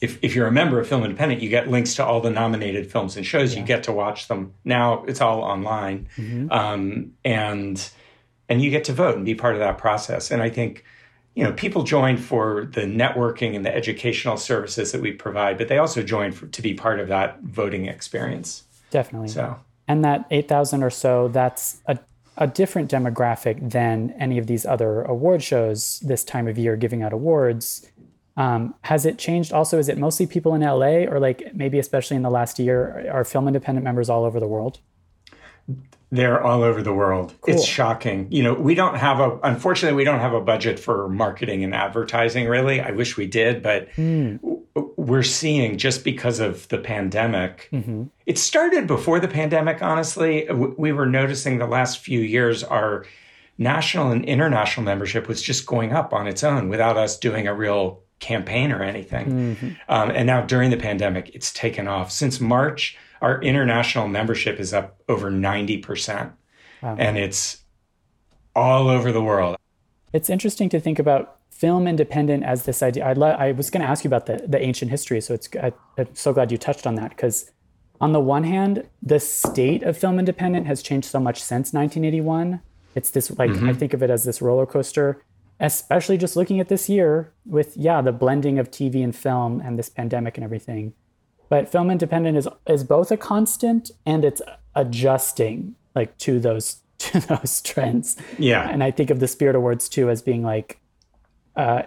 [0.00, 2.90] if, if you're a member of Film Independent, you get links to all the nominated
[2.90, 3.54] films and shows.
[3.54, 3.60] Yeah.
[3.60, 4.52] You get to watch them.
[4.64, 6.52] Now it's all online, mm-hmm.
[6.52, 7.90] um, and
[8.48, 10.30] and you get to vote and be part of that process.
[10.30, 10.84] And I think
[11.36, 15.68] you know people join for the networking and the educational services that we provide, but
[15.68, 18.64] they also join for, to be part of that voting experience.
[18.90, 19.28] Definitely.
[19.28, 21.98] So and that eight thousand or so, that's a
[22.38, 27.02] a different demographic than any of these other award shows this time of year giving
[27.02, 27.86] out awards
[28.36, 29.78] um, has it changed also?
[29.78, 33.24] Is it mostly people in LA or like maybe especially in the last year are
[33.24, 34.78] film independent members all over the world?
[36.12, 37.34] They're all over the world.
[37.40, 37.54] Cool.
[37.54, 38.28] It's shocking.
[38.30, 41.74] You know, we don't have a, unfortunately, we don't have a budget for marketing and
[41.74, 42.80] advertising really.
[42.80, 44.38] I wish we did, but mm.
[44.96, 47.68] we're seeing just because of the pandemic.
[47.72, 48.04] Mm-hmm.
[48.24, 50.48] It started before the pandemic, honestly.
[50.50, 53.04] We were noticing the last few years our
[53.58, 57.54] national and international membership was just going up on its own without us doing a
[57.54, 59.26] real campaign or anything.
[59.26, 59.68] Mm-hmm.
[59.88, 62.10] Um, and now during the pandemic, it's taken off.
[62.10, 66.32] Since March, our international membership is up over 90%.
[66.82, 66.96] Wow.
[66.98, 67.62] And it's
[68.54, 69.56] all over the world.
[70.12, 73.06] It's interesting to think about film independent as this idea.
[73.06, 75.20] I'd I was going to ask you about the, the ancient history.
[75.20, 77.50] So it's, I, I'm so glad you touched on that because
[78.00, 82.60] on the one hand, the state of film independent has changed so much since 1981.
[82.94, 83.68] It's this like mm-hmm.
[83.68, 85.22] I think of it as this roller coaster
[85.60, 89.78] especially just looking at this year with yeah the blending of tv and film and
[89.78, 90.92] this pandemic and everything
[91.48, 94.42] but film independent is is both a constant and it's
[94.74, 99.88] adjusting like to those to those trends yeah and i think of the spirit awards
[99.88, 100.80] too as being like
[101.56, 101.82] uh,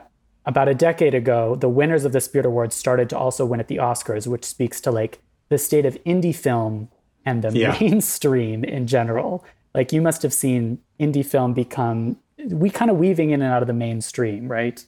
[0.46, 3.68] about a decade ago the winners of the spirit awards started to also win at
[3.68, 5.20] the oscars which speaks to like
[5.50, 6.90] the state of indie film
[7.26, 7.76] and the yeah.
[7.82, 9.44] mainstream in general
[9.74, 12.18] like you must have seen indie film become
[12.48, 14.86] we kind of weaving in and out of the mainstream, right?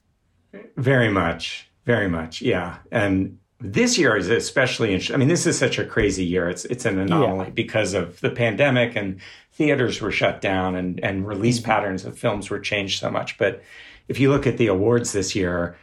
[0.77, 2.77] Very much, very much, yeah.
[2.91, 5.15] And this year is especially interesting.
[5.15, 6.49] I mean, this is such a crazy year.
[6.49, 7.51] It's it's an anomaly yeah.
[7.51, 9.19] because of the pandemic and
[9.53, 11.71] theaters were shut down and and release mm-hmm.
[11.71, 13.37] patterns of films were changed so much.
[13.37, 13.63] But
[14.07, 15.77] if you look at the awards this year,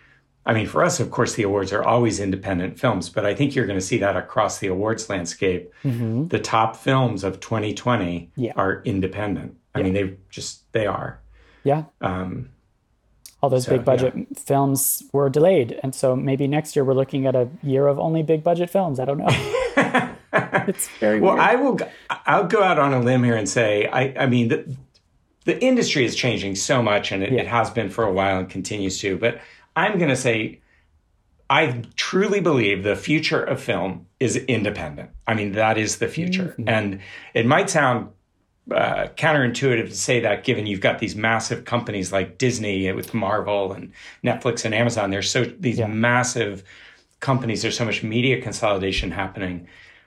[0.44, 3.54] I mean, for us, of course, the awards are always independent films, but I think
[3.54, 5.72] you're going to see that across the awards landscape.
[5.84, 6.28] Mm-hmm.
[6.28, 8.52] The top films of 2020 yeah.
[8.56, 9.56] are independent.
[9.74, 9.84] I yeah.
[9.84, 11.20] mean, they just they are.
[11.64, 11.84] Yeah.
[12.00, 12.48] Um,
[13.42, 14.24] all those so, big budget yeah.
[14.37, 18.22] films were delayed, and so maybe next year we're looking at a year of only
[18.22, 18.98] big budget films.
[18.98, 19.29] I don't know.
[20.66, 21.35] it's very well.
[21.35, 21.46] Weird.
[21.46, 21.79] I will.
[22.27, 24.24] I'll go out on a limb here and say, I.
[24.24, 24.77] I mean, the,
[25.44, 27.42] the industry is changing so much, and it, yeah.
[27.42, 29.16] it has been for a while and continues to.
[29.16, 29.40] But
[29.77, 30.61] I'm going to say,
[31.48, 35.11] I truly believe the future of film is independent.
[35.27, 36.68] I mean, that is the future, mm-hmm.
[36.68, 37.01] and
[37.35, 38.09] it might sound
[38.70, 43.72] uh, counterintuitive to say that given you've got these massive companies like Disney with Marvel
[43.72, 43.92] and
[44.24, 45.11] Netflix and Amazon.
[45.11, 45.87] There's so these yeah.
[45.87, 46.64] massive
[47.20, 47.62] companies.
[47.62, 49.66] There's so much media consolidation happening.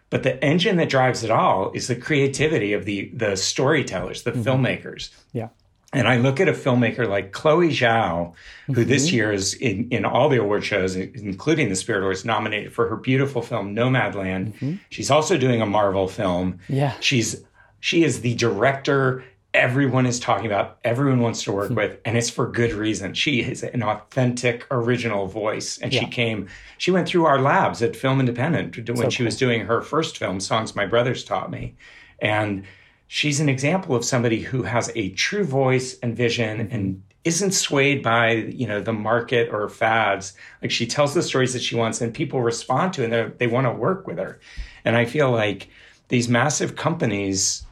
[0.10, 4.32] But the engine that drives it all is the creativity of the the storytellers, the
[4.32, 4.42] mm-hmm.
[4.42, 5.10] filmmakers.
[5.32, 5.50] Yeah.
[5.94, 8.34] And I look at a filmmaker like Chloe Zhao,
[8.68, 8.90] who mm-hmm.
[8.90, 12.88] this year is in, in all the award shows, including the Spirit Awards, nominated for
[12.88, 14.54] her beautiful film Nomadland.
[14.54, 14.76] Mm-hmm.
[14.90, 16.60] She's also doing a Marvel film.
[16.70, 16.94] Yeah.
[17.02, 17.44] She's
[17.82, 21.76] she is the director everyone is talking about, everyone wants to work hmm.
[21.76, 23.14] with, and it's for good reason.
[23.14, 25.78] She is an authentic, original voice.
[25.80, 26.02] And yeah.
[26.02, 29.26] she came, she went through our labs at Film Independent when so she cool.
[29.26, 31.76] was doing her first film, Songs My Brothers Taught Me.
[32.20, 32.64] And
[33.08, 36.76] she's an example of somebody who has a true voice and vision mm-hmm.
[36.76, 41.54] and isn't swayed by you know the market or fads like she tells the stories
[41.54, 44.40] that she wants and people respond to and they want to work with her
[44.86, 45.70] and i feel like
[46.08, 47.64] these massive companies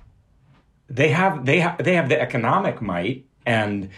[0.90, 3.90] they have they have they have the economic might and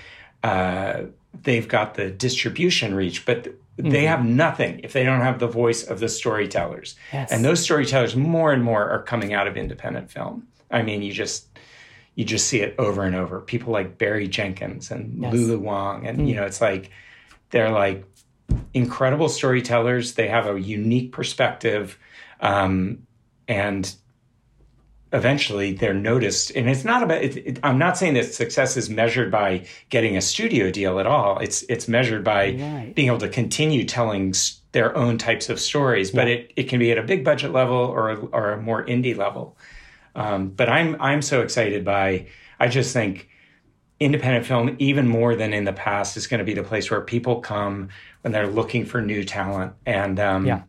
[0.43, 1.03] uh,
[1.43, 3.89] they've got the distribution reach, but mm-hmm.
[3.89, 6.95] they have nothing if they don't have the voice of the storytellers.
[7.13, 7.31] Yes.
[7.31, 10.47] And those storytellers more and more are coming out of independent film.
[10.69, 11.47] I mean, you just
[12.15, 13.39] you just see it over and over.
[13.39, 15.33] People like Barry Jenkins and yes.
[15.33, 16.27] Lulu Wang, and mm.
[16.27, 16.91] you know, it's like
[17.51, 18.05] they're like
[18.73, 20.15] incredible storytellers.
[20.15, 21.97] They have a unique perspective,
[22.41, 23.05] um,
[23.47, 23.93] and
[25.13, 26.51] eventually they're noticed.
[26.55, 30.15] And it's not about it, it, i'm not saying that success is measured by getting
[30.17, 31.39] a studio deal at all.
[31.39, 32.93] It's it's measured by right.
[32.95, 34.33] being able to continue telling
[34.71, 36.21] their own types of stories yeah.
[36.21, 39.15] but it, it can be at a big budget level or or a more indie
[39.15, 39.57] level.
[40.15, 42.27] Um, but i'm i'm so excited by
[42.59, 43.29] i just think
[44.01, 47.01] independent film even more than in the past is going to be the place where
[47.01, 47.89] people come
[48.21, 49.73] when they're looking for new talent.
[49.85, 50.63] And um, yeah.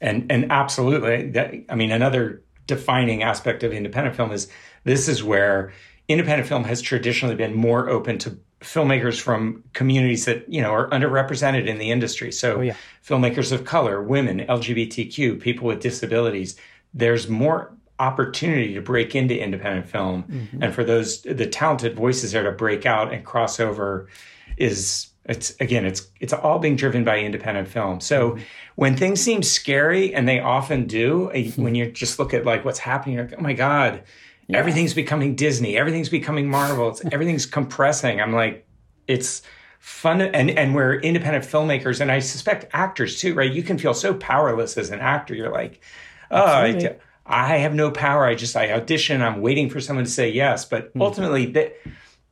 [0.00, 4.48] and and absolutely that, i mean another defining aspect of independent film is
[4.84, 5.72] this is where
[6.06, 10.88] independent film has traditionally been more open to filmmakers from communities that you know are
[10.90, 12.76] underrepresented in the industry so oh, yeah.
[13.04, 16.56] filmmakers of color women lgbtq people with disabilities
[16.94, 20.62] there's more opportunity to break into independent film mm-hmm.
[20.62, 24.08] and for those the talented voices there to break out and cross over
[24.56, 28.42] is it's again it's it's all being driven by independent film so mm-hmm.
[28.80, 31.62] When things seem scary and they often do mm-hmm.
[31.62, 34.02] when you just look at like what's happening you're like oh my god
[34.48, 34.56] yeah.
[34.56, 38.66] everything's becoming disney everything's becoming marvel it's, everything's compressing i'm like
[39.06, 39.42] it's
[39.80, 43.92] fun and and we're independent filmmakers and i suspect actors too right you can feel
[43.92, 45.82] so powerless as an actor you're like
[46.30, 50.10] oh I, I, have no power i just i audition i'm waiting for someone to
[50.10, 51.02] say yes but mm-hmm.
[51.02, 51.76] ultimately that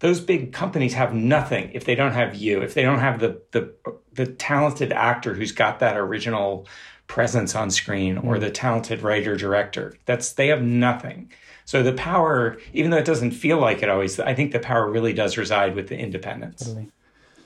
[0.00, 3.40] those big companies have nothing if they don't have you if they don't have the
[3.52, 3.72] the
[4.12, 6.66] the talented actor who's got that original
[7.06, 8.40] presence on screen or mm.
[8.40, 9.94] the talented writer director.
[10.04, 11.32] That's they have nothing.
[11.64, 14.90] So the power even though it doesn't feel like it always i think the power
[14.90, 16.88] really does reside with the independence totally.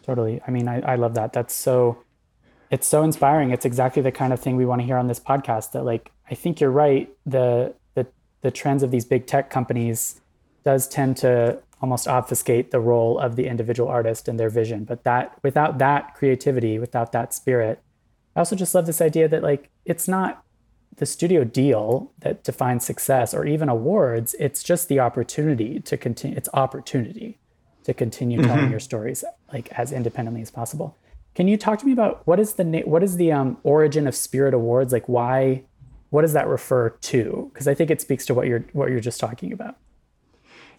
[0.02, 0.40] Totally.
[0.46, 1.32] I mean i, I love that.
[1.32, 1.98] That's so
[2.70, 3.50] it's so inspiring.
[3.50, 6.10] It's exactly the kind of thing we want to hear on this podcast that like
[6.30, 7.08] i think you're right.
[7.24, 8.06] The the
[8.42, 10.20] the trends of these big tech companies
[10.64, 14.84] does tend to almost obfuscate the role of the individual artist and their vision.
[14.84, 17.82] But that without that creativity, without that spirit,
[18.36, 20.44] I also just love this idea that like it's not
[20.96, 24.34] the studio deal that defines success or even awards.
[24.38, 26.36] It's just the opportunity to continue.
[26.36, 27.38] It's opportunity
[27.84, 28.48] to continue mm-hmm.
[28.48, 30.96] telling your stories like as independently as possible.
[31.34, 34.14] Can you talk to me about what is the what is the um, origin of
[34.14, 34.92] Spirit Awards?
[34.92, 35.64] Like why?
[36.10, 37.50] What does that refer to?
[37.52, 39.76] Because I think it speaks to what you're what you're just talking about.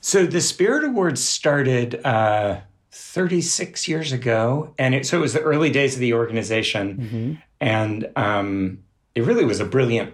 [0.04, 2.60] So the Spirit Awards started uh,
[2.92, 7.34] 36 years ago, and it, so it was the early days of the organization, mm-hmm.
[7.62, 8.80] and um,
[9.16, 10.14] it really was a brilliant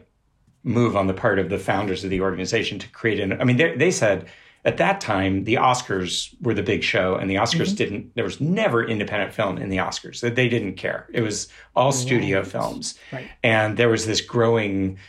[0.61, 3.41] move on the part of the founders of the organization to create an.
[3.41, 4.27] I mean, they, they said
[4.63, 7.75] at that time the Oscars were the big show, and the Oscars mm-hmm.
[7.75, 8.13] didn't.
[8.13, 10.21] There was never independent film in the Oscars.
[10.21, 11.07] That they didn't care.
[11.11, 13.27] It was all studio films, right.
[13.43, 14.99] and there was this growing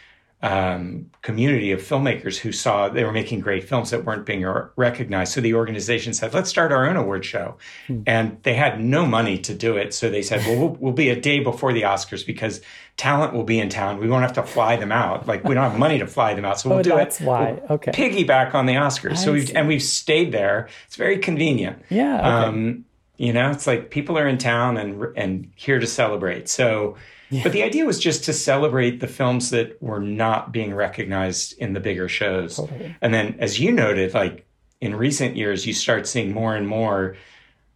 [0.42, 4.44] um, community of filmmakers who saw they were making great films that weren't being
[4.76, 5.34] recognized.
[5.34, 8.02] So the organization said, "Let's start our own award show," hmm.
[8.06, 9.92] and they had no money to do it.
[9.92, 12.62] So they said, "Well, well, we'll be a day before the Oscars because
[12.96, 13.98] talent will be in town.
[13.98, 15.26] We won't have to fly them out.
[15.26, 17.26] Like we don't have money to fly them out, so we'll oh, do that's it.
[17.26, 17.52] why.
[17.52, 17.92] We'll okay.
[17.92, 19.12] Piggyback on the Oscars.
[19.12, 19.54] I so we've see.
[19.54, 20.68] and we've stayed there.
[20.86, 21.82] It's very convenient.
[21.90, 22.16] Yeah.
[22.16, 22.26] Okay.
[22.48, 22.84] Um,
[23.18, 26.48] you know, it's like people are in town and and here to celebrate.
[26.48, 26.96] So
[27.30, 27.42] yeah.
[27.44, 31.72] But the idea was just to celebrate the films that were not being recognized in
[31.72, 32.56] the bigger shows.
[32.56, 32.96] Totally.
[33.00, 34.46] And then, as you noted, like
[34.80, 37.16] in recent years, you start seeing more and more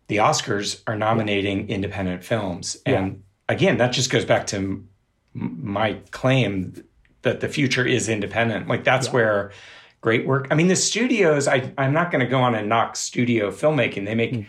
[0.08, 1.76] the Oscars are nominating yeah.
[1.76, 2.76] independent films.
[2.84, 3.54] And yeah.
[3.54, 4.88] again, that just goes back to m-
[5.34, 6.84] my claim
[7.22, 8.68] that the future is independent.
[8.68, 9.52] Like that's where
[10.00, 10.48] great work.
[10.50, 14.04] I mean, the studios, I, I'm not going to go on and knock studio filmmaking.
[14.04, 14.46] They make mm.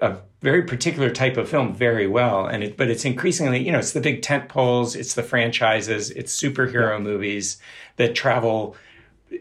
[0.00, 3.78] a very particular type of film very well and it but it's increasingly you know
[3.78, 7.58] it's the big tent poles it's the franchises it's superhero movies
[7.96, 8.76] that travel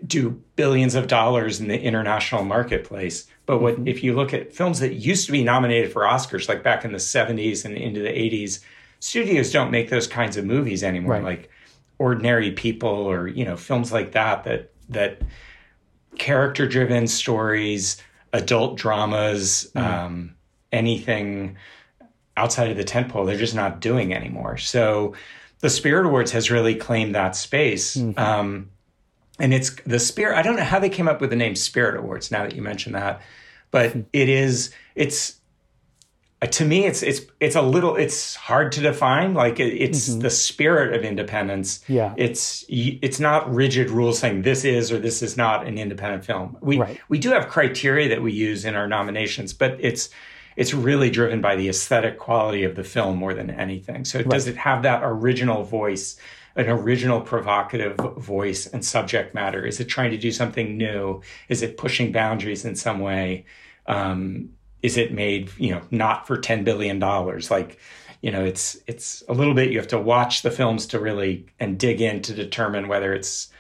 [0.06, 3.88] do billions of dollars in the international marketplace but what mm-hmm.
[3.88, 6.92] if you look at films that used to be nominated for oscars like back in
[6.92, 8.60] the 70s and into the 80s
[9.00, 11.24] studios don't make those kinds of movies anymore right.
[11.24, 11.50] like
[11.98, 15.22] ordinary people or you know films like that that that
[16.18, 18.02] character driven stories
[18.34, 20.06] adult dramas mm-hmm.
[20.06, 20.36] um,
[20.72, 21.58] anything
[22.38, 23.26] outside of the tentpole.
[23.26, 24.58] They're just not doing anymore.
[24.58, 25.14] So
[25.60, 27.96] the Spirit Awards has really claimed that space.
[27.96, 28.20] Mm-hmm.
[28.20, 28.72] Um,
[29.40, 30.38] and it's the Spirit.
[30.38, 32.32] I don't know how they came up with the name Spirit Awards.
[32.32, 33.22] Now that you mention that,
[33.72, 34.02] but mm-hmm.
[34.14, 34.72] it is.
[34.96, 35.40] It's
[36.42, 37.96] uh, to me, it's it's it's a little.
[37.96, 39.34] It's hard to define.
[39.34, 40.20] Like it, it's mm-hmm.
[40.20, 41.84] the spirit of independence.
[41.88, 42.14] Yeah.
[42.18, 46.58] It's it's not rigid rules saying this is or this is not an independent film.
[46.62, 47.00] We right.
[47.10, 50.10] we do have criteria that we use in our nominations, but it's
[50.56, 54.06] it's really driven by the aesthetic quality of the film more than anything.
[54.06, 54.30] So right.
[54.30, 56.18] does it have that original voice,
[56.56, 59.66] an original provocative voice and subject matter?
[59.66, 61.22] Is it trying to do something new?
[61.50, 63.46] Is it pushing boundaries in some way?
[63.88, 64.50] Um,
[64.82, 67.00] is it made, you know, not for $10 billion?
[67.00, 67.80] Like,
[68.22, 71.46] you know, it's, it's a little bit, you have to watch the films to really,
[71.60, 73.52] and dig in to determine whether it's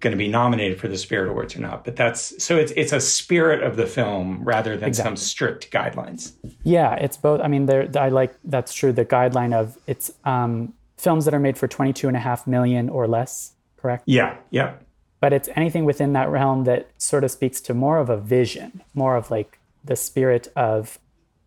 [0.00, 1.84] going to be nominated for the Spirit Awards or not.
[1.84, 5.16] But that's so it's it's a spirit of the film rather than exactly.
[5.16, 6.32] some strict guidelines.
[6.62, 7.40] Yeah, it's both.
[7.40, 8.92] I mean, there I like that's true.
[8.92, 12.88] The guideline of it's um, films that are made for 22 and a half million
[12.88, 14.04] or less, correct?
[14.06, 14.74] Yeah, yeah.
[15.20, 18.82] But it's anything within that realm that sort of speaks to more of a vision,
[18.94, 20.98] more of like the spirit of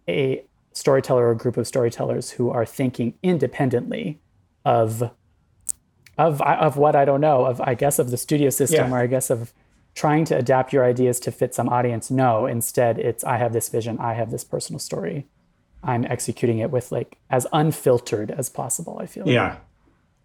[0.08, 4.20] a storyteller or group of storytellers who are thinking independently
[4.64, 5.12] of
[6.18, 8.96] of of what I don't know of I guess of the studio system yeah.
[8.96, 9.54] or I guess of
[9.94, 12.12] trying to adapt your ideas to fit some audience.
[12.12, 15.26] No, instead it's I have this vision, I have this personal story.
[15.84, 19.00] I'm executing it with like as unfiltered as possible.
[19.02, 19.28] I feel.
[19.28, 19.50] Yeah.
[19.50, 19.62] Like.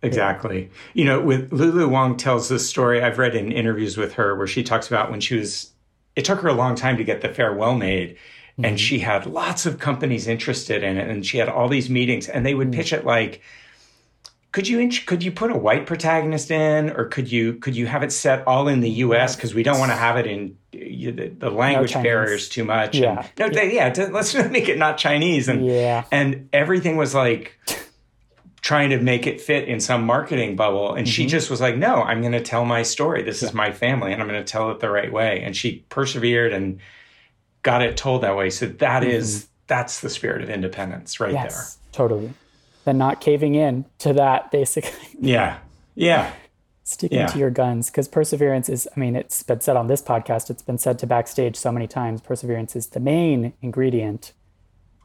[0.04, 0.62] Exactly.
[0.62, 0.68] Yeah.
[0.94, 4.48] You know, with Lulu Wang tells this story I've read in interviews with her where
[4.48, 5.70] she talks about when she was
[6.16, 8.64] it took her a long time to get the farewell made mm-hmm.
[8.64, 12.28] and she had lots of companies interested in it and she had all these meetings
[12.28, 12.80] and they would mm-hmm.
[12.80, 13.40] pitch it like
[14.52, 18.02] could you could you put a white protagonist in or could you could you have
[18.02, 21.28] it set all in the US because we don't want to have it in the,
[21.28, 23.26] the language no barriers too much yeah.
[23.38, 23.92] And, no, yeah.
[23.96, 26.04] yeah let's make it not Chinese and yeah.
[26.12, 27.58] and everything was like
[28.60, 31.12] trying to make it fit in some marketing bubble and mm-hmm.
[31.12, 33.22] she just was like no I'm going to tell my story.
[33.22, 33.48] This yeah.
[33.48, 35.42] is my family and I'm going to tell it the right way.
[35.42, 36.78] And she persevered and
[37.62, 38.50] got it told that way.
[38.50, 39.10] So that mm-hmm.
[39.10, 41.82] is that's the spirit of independence right yes, there.
[41.92, 42.34] Totally
[42.84, 45.08] than not caving in to that basically.
[45.20, 45.58] Yeah.
[45.94, 46.32] Yeah.
[46.84, 47.26] Sticking yeah.
[47.26, 50.62] to your guns because perseverance is, I mean, it's been said on this podcast, it's
[50.62, 52.20] been said to backstage so many times.
[52.20, 54.32] Perseverance is the main ingredient.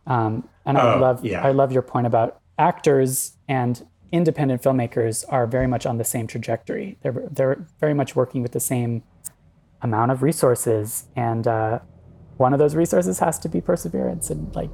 [0.07, 1.45] Um, and I oh, love, yeah.
[1.45, 6.28] I love your point about actors and independent filmmakers are very much on the same
[6.28, 6.97] trajectory.
[7.01, 9.03] They're they're very much working with the same
[9.82, 11.80] amount of resources, and uh,
[12.38, 14.69] one of those resources has to be perseverance and like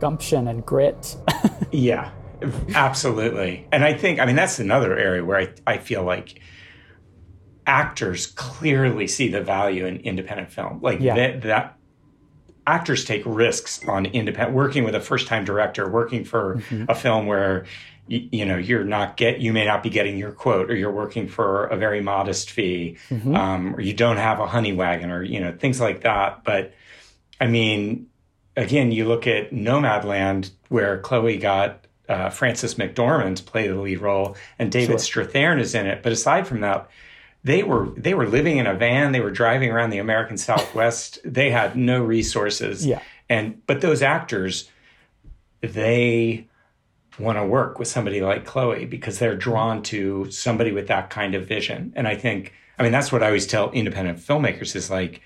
[0.00, 1.16] gumption and grit.
[1.72, 2.10] yeah,
[2.74, 3.66] Absolutely.
[3.72, 6.40] And I think, I mean, that's another area where I, I feel like
[7.66, 10.80] actors clearly see the value in independent film.
[10.82, 11.14] Like yeah.
[11.14, 11.78] that, that
[12.66, 16.84] actors take risks on independent working with a first time director, working for mm-hmm.
[16.88, 17.66] a film where
[18.06, 20.92] you, you, know you're not get you may not be getting your quote or you're
[20.92, 23.34] working for a very modest fee mm-hmm.
[23.34, 26.74] um, or you don't have a honey wagon or you know things like that but
[27.40, 28.06] i mean
[28.56, 34.36] again you look at nomadland where chloe got uh, Frances McDormand play the lead role,
[34.58, 35.24] and David sure.
[35.24, 36.02] Strathairn is in it.
[36.02, 36.88] But aside from that,
[37.42, 39.12] they were they were living in a van.
[39.12, 41.18] They were driving around the American Southwest.
[41.24, 42.86] they had no resources.
[42.86, 43.00] Yeah.
[43.28, 44.70] And but those actors,
[45.60, 46.46] they
[47.18, 51.34] want to work with somebody like Chloe because they're drawn to somebody with that kind
[51.34, 51.92] of vision.
[51.96, 55.22] And I think, I mean, that's what I always tell independent filmmakers is like,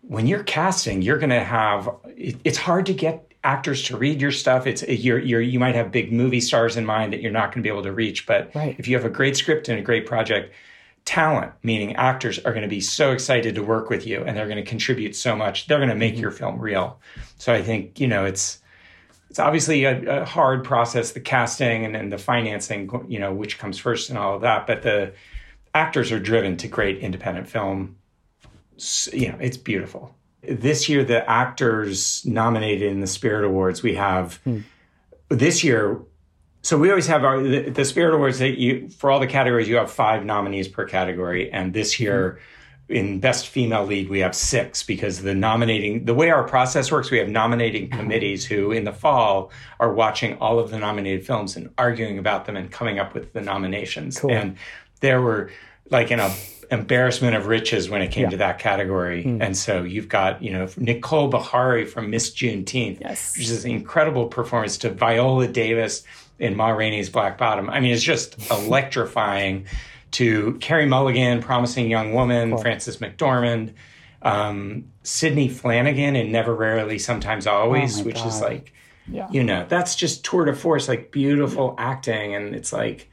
[0.00, 4.20] when you're casting, you're going to have, it, it's hard to get actors to read
[4.20, 4.66] your stuff.
[4.66, 7.62] It's you're, you're you might have big movie stars in mind that you're not going
[7.62, 8.74] to be able to reach, but right.
[8.76, 10.52] if you have a great script and a great project,
[11.04, 14.48] talent, meaning actors, are going to be so excited to work with you, and they're
[14.48, 15.68] going to contribute so much.
[15.68, 16.22] They're going to make mm-hmm.
[16.22, 16.98] your film real.
[17.38, 18.60] So I think you know it's
[19.30, 23.58] it's obviously a, a hard process, the casting and, and the financing, you know, which
[23.58, 25.12] comes first and all of that, but the
[25.72, 27.96] actors are driven to great independent film.
[29.12, 30.16] You know, it's beautiful
[30.48, 34.60] this year the actors nominated in the Spirit Awards we have hmm.
[35.28, 36.00] this year.
[36.62, 39.68] So we always have our the, the, Spirit Awards that you for all the categories
[39.68, 42.32] you have five nominees per category, and this year.
[42.32, 42.40] Hmm.
[42.88, 47.10] In best female lead, we have six because the nominating, the way our process works,
[47.10, 47.98] we have nominating hmm.
[47.98, 52.44] committees who in the fall are watching all of the nominated films and arguing about
[52.44, 54.20] them and coming up with the nominations.
[54.20, 54.30] Cool.
[54.30, 54.56] And
[55.00, 55.50] there were
[55.90, 56.32] like in a
[56.70, 58.30] embarrassment of riches when it came yeah.
[58.30, 59.24] to that category.
[59.24, 59.42] Mm.
[59.42, 63.36] And so you've got, you know, Nicole Beharie from Miss Juneteenth, yes.
[63.36, 66.02] which is an incredible performance to Viola Davis
[66.38, 67.70] in Ma Rainey's Black Bottom.
[67.70, 69.66] I mean, it's just electrifying
[70.12, 72.58] to Carey Mulligan, Promising Young Woman, cool.
[72.58, 73.74] Frances McDormand,
[74.22, 78.28] um, Sidney Flanigan in Never Rarely, Sometimes Always, oh which God.
[78.28, 78.72] is like,
[79.08, 79.28] yeah.
[79.30, 81.90] you know, that's just tour de force, like beautiful yeah.
[81.90, 82.34] acting.
[82.34, 83.10] And it's like,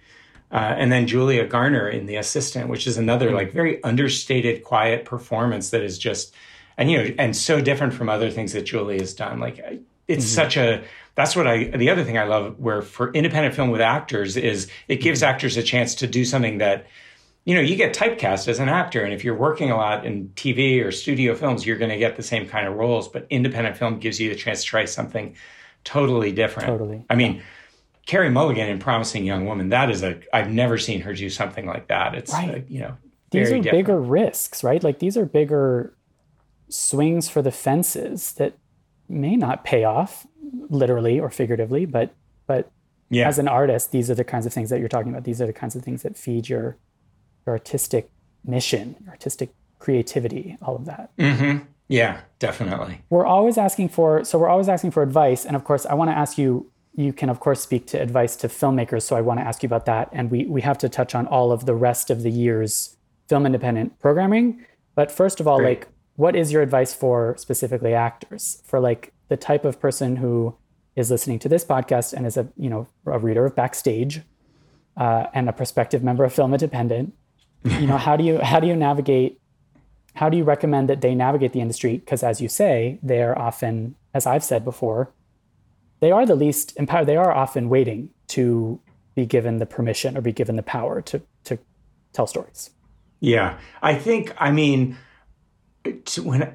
[0.53, 5.03] uh, and then Julia Garner in The Assistant, which is another like very understated, quiet
[5.03, 6.35] performance that is just,
[6.77, 9.39] and you know, and so different from other things that Julia has done.
[9.39, 9.57] Like
[10.07, 10.35] it's mm-hmm.
[10.35, 10.83] such a,
[11.15, 14.69] that's what I, the other thing I love where for independent film with actors is
[14.87, 15.31] it gives mm-hmm.
[15.31, 16.85] actors a chance to do something that,
[17.45, 19.03] you know, you get typecast as an actor.
[19.03, 22.15] And if you're working a lot in TV or studio films, you're going to get
[22.15, 23.07] the same kind of roles.
[23.07, 25.35] But independent film gives you the chance to try something
[25.83, 26.69] totally different.
[26.69, 27.05] Totally.
[27.09, 27.41] I mean, yeah
[28.05, 31.65] Carey Mulligan in Promising Young Woman, that is a, I've never seen her do something
[31.65, 32.15] like that.
[32.15, 32.65] It's, right.
[32.67, 32.97] a, you know,
[33.31, 33.71] these are different.
[33.71, 34.83] bigger risks, right?
[34.83, 35.95] Like these are bigger
[36.69, 38.57] swings for the fences that
[39.07, 40.27] may not pay off
[40.69, 42.13] literally or figuratively, but,
[42.45, 42.71] but
[43.09, 43.27] yeah.
[43.27, 45.23] as an artist, these are the kinds of things that you're talking about.
[45.23, 46.77] These are the kinds of things that feed your,
[47.45, 48.09] your artistic
[48.45, 51.15] mission, your artistic creativity, all of that.
[51.17, 51.65] Mm-hmm.
[51.87, 53.01] Yeah, definitely.
[53.09, 56.09] We're always asking for so we're always asking for advice, and of course, I want
[56.09, 56.71] to ask you.
[56.95, 59.67] You can of course speak to advice to filmmakers, so I want to ask you
[59.67, 62.29] about that, and we we have to touch on all of the rest of the
[62.29, 62.95] year's
[63.27, 64.65] film independent programming.
[64.95, 65.79] But first of all, Great.
[65.79, 70.55] like, what is your advice for specifically actors for like the type of person who
[70.95, 74.21] is listening to this podcast and is a you know a reader of Backstage
[74.97, 77.13] uh, and a prospective member of Film Independent,
[77.63, 79.39] you know how do you how do you navigate?
[80.15, 81.97] How do you recommend that they navigate the industry?
[81.97, 85.11] Because as you say, they are often, as I've said before,
[86.03, 87.07] they are the least empowered.
[87.07, 88.79] They are often waiting to
[89.15, 91.57] be given the permission or be given the power to to
[92.11, 92.71] tell stories.
[93.19, 94.33] Yeah, I think.
[94.37, 94.97] I mean,
[96.21, 96.53] when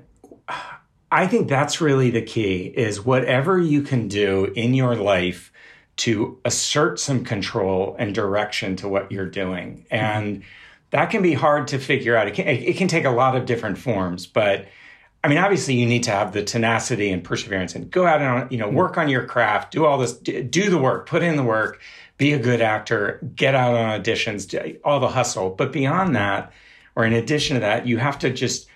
[1.11, 5.51] I think that's really the key is whatever you can do in your life
[5.99, 9.87] to assert some control and direction to what you're doing.
[9.91, 9.95] Mm-hmm.
[9.95, 10.43] And
[10.91, 12.29] that can be hard to figure out.
[12.29, 14.69] It can, it can take a lot of different forms, but
[15.25, 18.51] I mean, obviously you need to have the tenacity and perseverance and go out and,
[18.53, 21.43] you know, work on your craft, do all this, do the work, put in the
[21.43, 21.81] work,
[22.19, 25.51] be a good actor, get out on auditions, all the hustle.
[25.51, 26.53] But beyond that,
[26.95, 28.69] or in addition to that, you have to just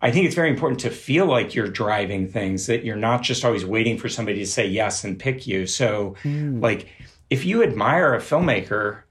[0.00, 3.44] I think it's very important to feel like you're driving things, that you're not just
[3.44, 5.66] always waiting for somebody to say yes and pick you.
[5.66, 6.62] So, mm.
[6.62, 6.88] like,
[7.30, 9.02] if you admire a filmmaker,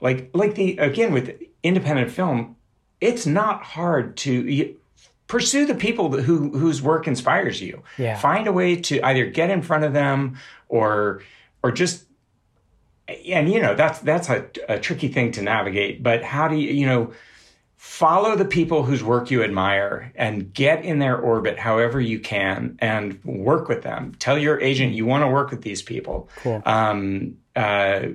[0.00, 2.56] like, like the, again, with independent film,
[3.00, 4.76] it's not hard to
[5.26, 7.82] pursue the people who, whose work inspires you.
[7.98, 8.16] Yeah.
[8.18, 11.22] Find a way to either get in front of them or,
[11.62, 12.04] or just,
[13.08, 16.72] and you know, that's, that's a, a tricky thing to navigate, but how do you,
[16.72, 17.12] you know,
[17.76, 22.78] follow the people whose work you admire and get in their orbit however you can
[22.78, 24.14] and work with them.
[24.18, 26.30] Tell your agent you want to work with these people.
[26.36, 26.62] Cool.
[26.64, 28.06] Um, uh,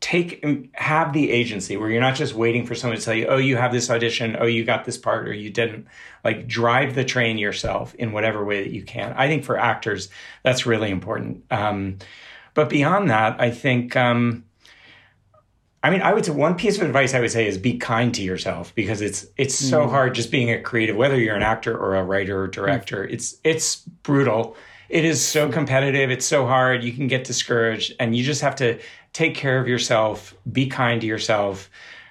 [0.00, 3.36] take have the agency where you're not just waiting for someone to tell you, oh,
[3.36, 5.86] you have this audition, oh, you got this part, or you didn't.
[6.24, 9.12] Like drive the train yourself in whatever way that you can.
[9.16, 10.08] I think for actors
[10.42, 11.44] that's really important.
[11.50, 11.98] Um,
[12.54, 13.96] but beyond that, I think.
[13.96, 14.44] Um,
[15.82, 18.12] I mean, I would say one piece of advice I would say is be kind
[18.14, 19.90] to yourself because it's it's so mm.
[19.90, 23.04] hard just being a creative, whether you're an actor or a writer or director.
[23.04, 23.12] Mm.
[23.12, 24.56] It's it's brutal.
[24.88, 26.10] It is so competitive.
[26.10, 26.82] It's so hard.
[26.82, 28.80] You can get discouraged, and you just have to
[29.18, 30.32] take care of yourself.
[30.50, 31.68] Be kind to yourself.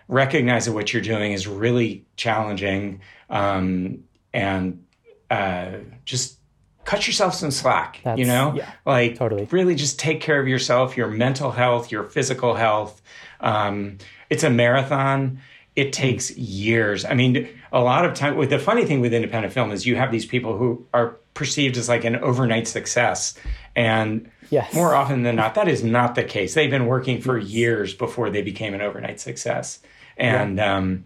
[0.09, 4.03] Recognize that what you're doing is really challenging, um,
[4.33, 4.83] and
[5.31, 6.37] uh, just
[6.83, 8.01] cut yourself some slack.
[8.03, 9.47] That's, you know, yeah, like totally.
[9.51, 13.01] Really, just take care of yourself, your mental health, your physical health.
[13.39, 13.99] Um,
[14.29, 15.39] it's a marathon.
[15.77, 17.05] It takes years.
[17.05, 18.35] I mean, a lot of time.
[18.35, 21.77] With the funny thing with independent film is you have these people who are perceived
[21.77, 23.37] as like an overnight success,
[23.77, 24.73] and yes.
[24.73, 26.53] more often than not, that is not the case.
[26.53, 29.79] They've been working for years before they became an overnight success,
[30.17, 30.75] and yeah.
[30.75, 31.05] um,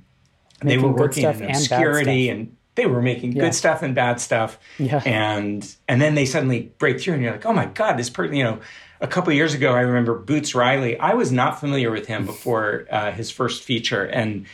[0.62, 3.44] they were working in obscurity and, and they were making yeah.
[3.44, 5.02] good stuff and bad stuff yeah.
[5.06, 8.34] and and then they suddenly break through and you're like oh my god this person
[8.34, 8.62] you know
[9.02, 10.98] a couple years ago, I remember Boots Riley.
[10.98, 14.46] I was not familiar with him before uh, his first feature, and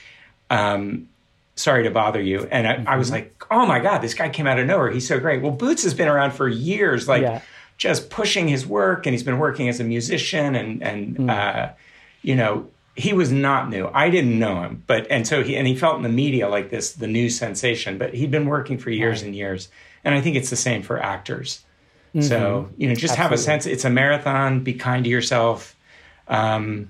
[0.50, 1.10] um,
[1.56, 2.48] sorry to bother you.
[2.50, 2.94] And I.
[2.94, 3.16] I, was mm-hmm.
[3.16, 4.90] like, oh my god, this guy came out of nowhere.
[4.90, 5.42] He's so great.
[5.42, 7.42] Well, Boots has been around for years, like yeah.
[7.78, 11.30] Just pushing his work, and he's been working as a musician, and and mm.
[11.30, 11.74] uh,
[12.22, 12.70] you know.
[13.00, 13.92] He was not new.
[13.94, 16.72] I didn't know him, but and so he and he felt in the media like
[16.72, 18.00] this, the new sensation.
[18.00, 19.28] But he'd been working for years right.
[19.28, 19.70] and years,
[20.04, 21.64] and I think it's the same for actors.
[22.16, 22.22] Mm-hmm.
[22.22, 23.22] So, you know, just Absolutely.
[23.22, 25.76] have a sense it's a marathon, be kind to yourself.
[26.28, 26.90] Um,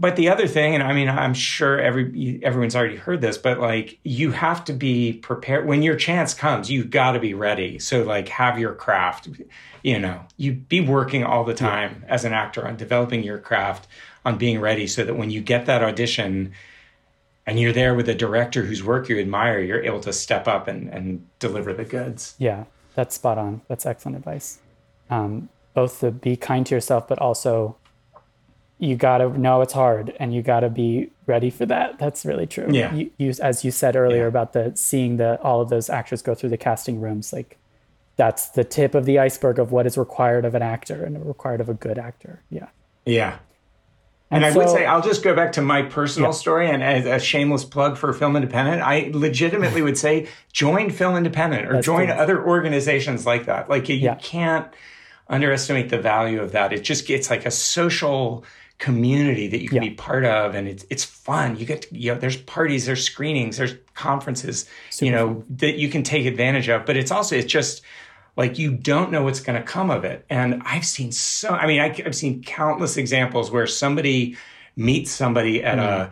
[0.00, 3.60] but the other thing, and I mean, I'm sure every everyone's already heard this, but
[3.60, 6.70] like you have to be prepared when your chance comes.
[6.70, 7.78] You've got to be ready.
[7.78, 9.28] So like, have your craft.
[9.82, 12.14] You know, you be working all the time yeah.
[12.14, 13.86] as an actor on developing your craft,
[14.24, 16.54] on being ready, so that when you get that audition,
[17.46, 20.66] and you're there with a director whose work you admire, you're able to step up
[20.66, 22.36] and and deliver the goods.
[22.38, 23.60] Yeah, that's spot on.
[23.68, 24.60] That's excellent advice.
[25.10, 27.76] Um, both to be kind to yourself, but also
[28.80, 31.98] you gotta know it's hard and you gotta be ready for that.
[31.98, 32.66] That's really true.
[32.70, 32.92] Yeah.
[32.94, 34.28] You, you as you said earlier yeah.
[34.28, 37.58] about the seeing the all of those actors go through the casting rooms, like
[38.16, 41.60] that's the tip of the iceberg of what is required of an actor and required
[41.60, 42.42] of a good actor.
[42.48, 42.68] Yeah.
[43.04, 43.38] Yeah.
[44.30, 46.34] And, and I would say I'll just go back to my personal yeah.
[46.34, 51.16] story and as a shameless plug for Film Independent, I legitimately would say join Film
[51.16, 52.14] Independent or That's join true.
[52.14, 53.68] other organizations like that.
[53.68, 54.14] Like you, yeah.
[54.14, 54.68] you can't
[55.28, 56.72] underestimate the value of that.
[56.72, 58.44] It just gets like a social
[58.80, 59.90] community that you can yeah.
[59.90, 61.56] be part of and it's it's fun.
[61.56, 65.44] You get to, you know there's parties, there's screenings, there's conferences, Super you know, fun.
[65.58, 67.82] that you can take advantage of, but it's also it's just
[68.36, 70.24] like you don't know what's going to come of it.
[70.30, 74.38] And I've seen so, I mean, I, have seen countless examples where somebody
[74.76, 75.82] meets somebody at mm.
[75.82, 76.10] a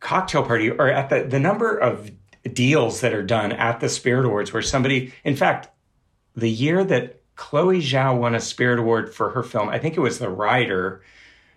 [0.00, 2.10] cocktail party or at the, the number of
[2.52, 5.68] deals that are done at the Spirit Awards where somebody, in fact,
[6.34, 10.00] the year that Chloe Zhao won a Spirit Award for her film, I think it
[10.00, 11.02] was The Rider.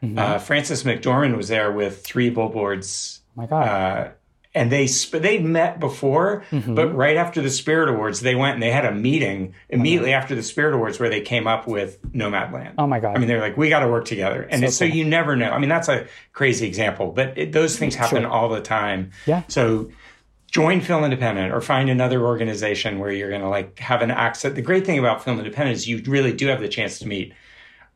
[0.03, 0.19] Mm-hmm.
[0.19, 3.21] Uh, Frances McDormand was there with three billboards.
[3.37, 3.67] Oh my God.
[3.67, 4.11] Uh,
[4.55, 6.75] and they they met before, mm-hmm.
[6.75, 10.35] but right after the Spirit Awards, they went and they had a meeting immediately after
[10.35, 12.75] the Spirit Awards where they came up with Nomadland.
[12.77, 13.15] Oh my god!
[13.15, 15.49] I mean, they're like, we got to work together, and so, so you never know.
[15.49, 18.29] I mean, that's a crazy example, but it, those things happen sure.
[18.29, 19.11] all the time.
[19.25, 19.41] Yeah.
[19.47, 19.89] So
[20.51, 24.53] join Film Independent or find another organization where you're going to like have an access.
[24.53, 27.33] The great thing about Film Independent is you really do have the chance to meet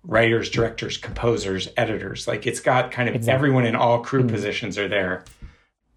[0.04, 2.28] writers, directors, composers, editors.
[2.28, 3.36] Like it's got kind of exactly.
[3.36, 4.30] everyone in all crew mm-hmm.
[4.30, 5.26] positions are there.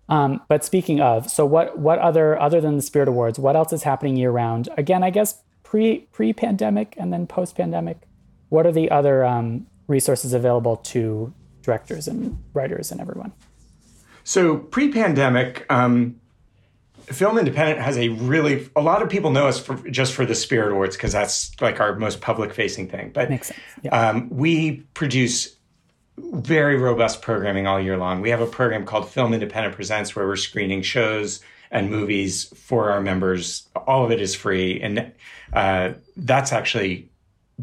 [0.08, 3.72] Um, but speaking of, so what what other other than the Spirit Awards, what else
[3.72, 4.68] is happening year round?
[4.76, 7.98] Again, I guess pre pre pandemic and then post pandemic.
[8.48, 11.32] What are the other um, resources available to
[11.62, 13.32] directors and writers and everyone?
[14.24, 16.20] So pre pandemic, um,
[17.10, 20.34] Film Independent has a really a lot of people know us for, just for the
[20.34, 23.10] Spirit Awards because that's like our most public facing thing.
[23.12, 23.60] But Makes sense.
[23.82, 24.08] Yeah.
[24.10, 25.56] Um, we produce
[26.18, 28.20] very robust programming all year long.
[28.20, 31.40] We have a program called Film Independent Presents where we're screening shows
[31.70, 33.68] and movies for our members.
[33.74, 35.12] All of it is free, and
[35.52, 37.08] uh, that's actually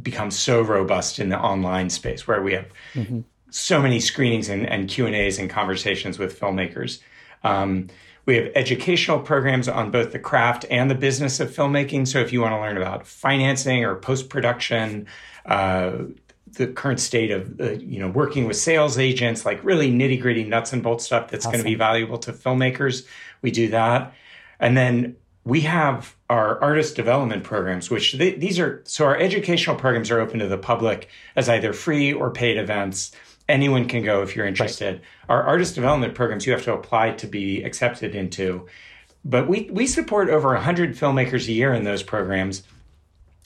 [0.01, 3.21] become so robust in the online space where we have mm-hmm.
[3.49, 6.99] so many screenings and, and Q and A's and conversations with filmmakers.
[7.43, 7.89] Um,
[8.27, 12.05] we have educational programs on both the craft and the business of filmmaking.
[12.07, 15.07] So if you want to learn about financing or post production,
[15.45, 15.93] uh,
[16.51, 20.43] the current state of uh, you know working with sales agents, like really nitty gritty
[20.43, 21.53] nuts and bolts stuff that's awesome.
[21.53, 23.07] going to be valuable to filmmakers.
[23.41, 24.13] We do that,
[24.59, 25.15] and then
[25.45, 30.19] we have our artist development programs, which they, these are so our educational programs are
[30.19, 31.07] open to the public
[31.37, 33.13] as either free or paid events.
[33.49, 34.95] Anyone can go if you're interested.
[34.95, 35.03] Right.
[35.29, 38.67] Our artist development programs you have to apply to be accepted into,
[39.23, 42.63] but we we support over 100 filmmakers a year in those programs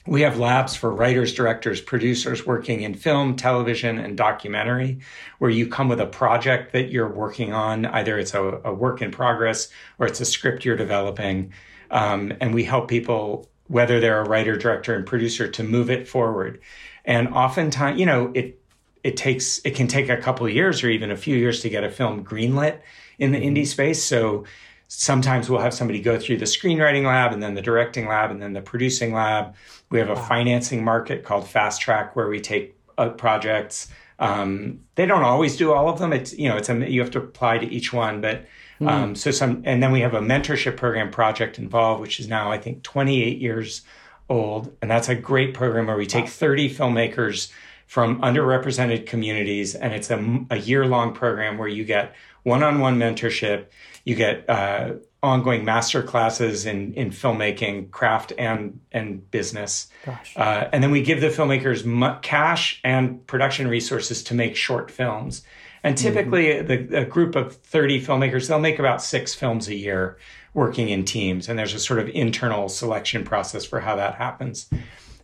[0.06, 4.98] we have labs for writers, directors, producers working in film, television, and documentary,
[5.38, 7.86] where you come with a project that you're working on.
[7.86, 11.52] Either it's a, a work in progress or it's a script you're developing.
[11.90, 16.08] Um, and we help people, whether they're a writer, director, and producer, to move it
[16.08, 16.60] forward.
[17.04, 18.60] And oftentimes, you know, it
[19.04, 21.68] it takes it can take a couple of years or even a few years to
[21.68, 22.78] get a film greenlit
[23.18, 24.02] in the indie space.
[24.02, 24.44] So
[24.88, 28.42] sometimes we'll have somebody go through the screenwriting lab and then the directing lab and
[28.42, 29.54] then the producing lab.
[29.90, 30.22] We have a wow.
[30.22, 33.88] financing market called Fast Track where we take uh, projects.
[34.18, 36.12] Um, they don't always do all of them.
[36.12, 38.46] It's you know it's a you have to apply to each one, but
[38.80, 38.88] mm.
[38.88, 42.52] um, so some and then we have a mentorship program project involved, which is now
[42.52, 43.82] I think 28 years
[44.28, 47.50] old, and that's a great program where we take 30 filmmakers
[47.92, 52.80] from underrepresented communities, and it's a, a year long program where you get one on
[52.80, 53.66] one mentorship
[54.04, 59.88] you get uh, ongoing master classes in in filmmaking, craft, and and business.
[60.36, 65.42] Uh, and then we give the filmmakers cash and production resources to make short films.
[65.84, 66.06] And mm-hmm.
[66.06, 66.90] typically, mm-hmm.
[66.92, 70.16] the, a group of 30 filmmakers, they'll make about six films a year
[70.54, 71.48] working in teams.
[71.48, 74.68] And there's a sort of internal selection process for how that happens.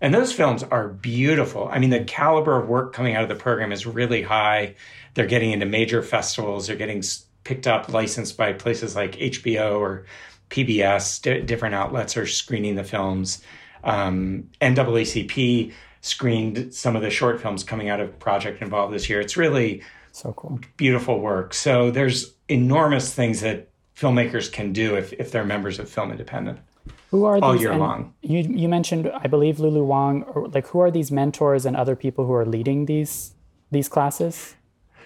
[0.01, 1.69] And those films are beautiful.
[1.71, 4.77] I mean, the caliber of work coming out of the program is really high.
[5.15, 7.03] They're getting into major festivals, they're getting
[7.45, 10.05] picked up, licensed by places like HBO or
[10.51, 11.23] PBS.
[11.23, 13.43] D- different outlets are screening the films.
[13.83, 19.21] Um, NAACP screened some of the short films coming out of Project Involved this year.
[19.21, 19.83] It's really
[20.13, 21.55] so cool, beautiful work.
[21.55, 26.61] So there's enormous things that filmmakers can do if, if they're members of Film Independent.
[27.11, 28.15] Who are all these, year long?
[28.21, 30.25] You you mentioned, I believe, Lulu Wang.
[30.25, 33.35] Or like, who are these mentors and other people who are leading these
[33.71, 34.55] these classes?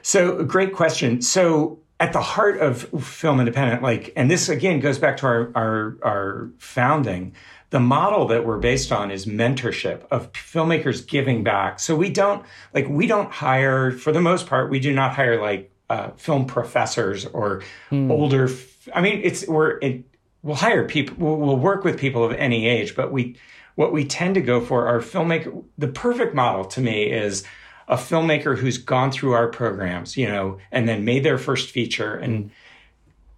[0.02, 1.22] So, great question.
[1.22, 5.52] So, at the heart of film independent like and this again goes back to our
[5.54, 7.32] our, our founding
[7.70, 12.44] the model that we're based on is mentorship of filmmakers giving back so we don't
[12.74, 16.44] like we don't hire for the most part we do not hire like uh, film
[16.44, 18.10] professors or mm.
[18.10, 18.48] older
[18.96, 20.02] i mean it's we're it,
[20.42, 23.36] we'll hire people we'll, we'll work with people of any age but we
[23.74, 27.44] what we tend to go for are filmmaker the perfect model to me is
[27.88, 32.14] a filmmaker who's gone through our programs, you know, and then made their first feature
[32.14, 32.50] and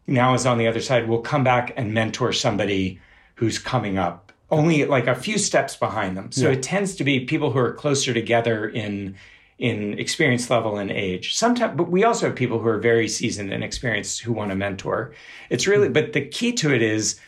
[0.07, 3.01] now is on the other side will come back and mentor somebody
[3.37, 6.31] who's coming up only like a few steps behind them.
[6.31, 6.53] So yeah.
[6.55, 9.17] it tends to be people who are closer together in
[9.59, 11.35] in experience level and age.
[11.35, 14.57] Sometimes but we also have people who are very seasoned and experienced who want to
[14.57, 15.15] mentor.
[15.51, 17.21] It's really but the key to it is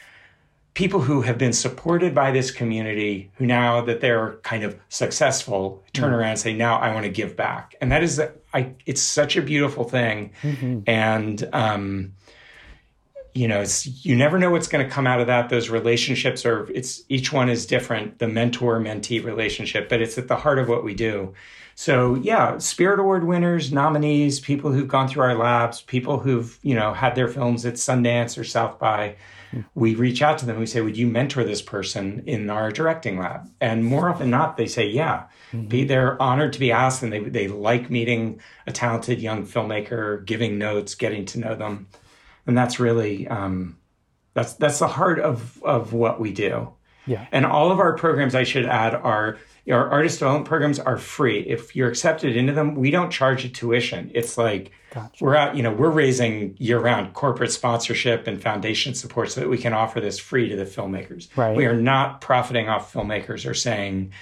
[0.74, 5.82] people who have been supported by this community who now that they're kind of successful
[5.94, 8.20] turn mm around and say now i want to give back and that is
[8.52, 10.80] I, it's such a beautiful thing mm-hmm.
[10.86, 12.12] and um,
[13.36, 15.50] you know, it's you never know what's going to come out of that.
[15.50, 20.28] Those relationships are it's each one is different, the mentor mentee relationship, but it's at
[20.28, 21.34] the heart of what we do.
[21.78, 26.74] So yeah, Spirit Award winners, nominees, people who've gone through our labs, people who've you
[26.74, 29.16] know had their films at Sundance or South by.
[29.74, 30.58] We reach out to them.
[30.58, 34.30] We say, "Would you mentor this person in our directing lab?" And more often than
[34.30, 35.86] not, they say, "Yeah." Mm-hmm.
[35.86, 40.58] They're honored to be asked, and they they like meeting a talented young filmmaker, giving
[40.58, 41.88] notes, getting to know them,
[42.46, 43.76] and that's really um,
[44.32, 46.72] that's that's the heart of of what we do.
[47.06, 47.26] Yeah.
[47.32, 49.38] And all of our programs, I should add, are
[49.70, 51.40] our artist development programs are free.
[51.40, 54.10] If you're accepted into them, we don't charge a tuition.
[54.14, 55.24] It's like gotcha.
[55.24, 59.58] we're out, you know, we're raising year-round corporate sponsorship and foundation support so that we
[59.58, 61.28] can offer this free to the filmmakers.
[61.36, 61.56] Right.
[61.56, 64.12] We are not profiting off filmmakers or saying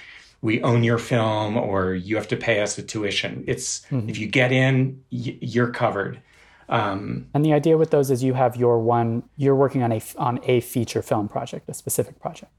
[0.41, 3.43] we own your film or you have to pay us a tuition.
[3.47, 4.09] It's mm-hmm.
[4.09, 6.21] if you get in, y- you're covered.
[6.69, 10.01] Um, and the idea with those is you have your one, you're working on a
[10.17, 12.51] on a feature film project, a specific project.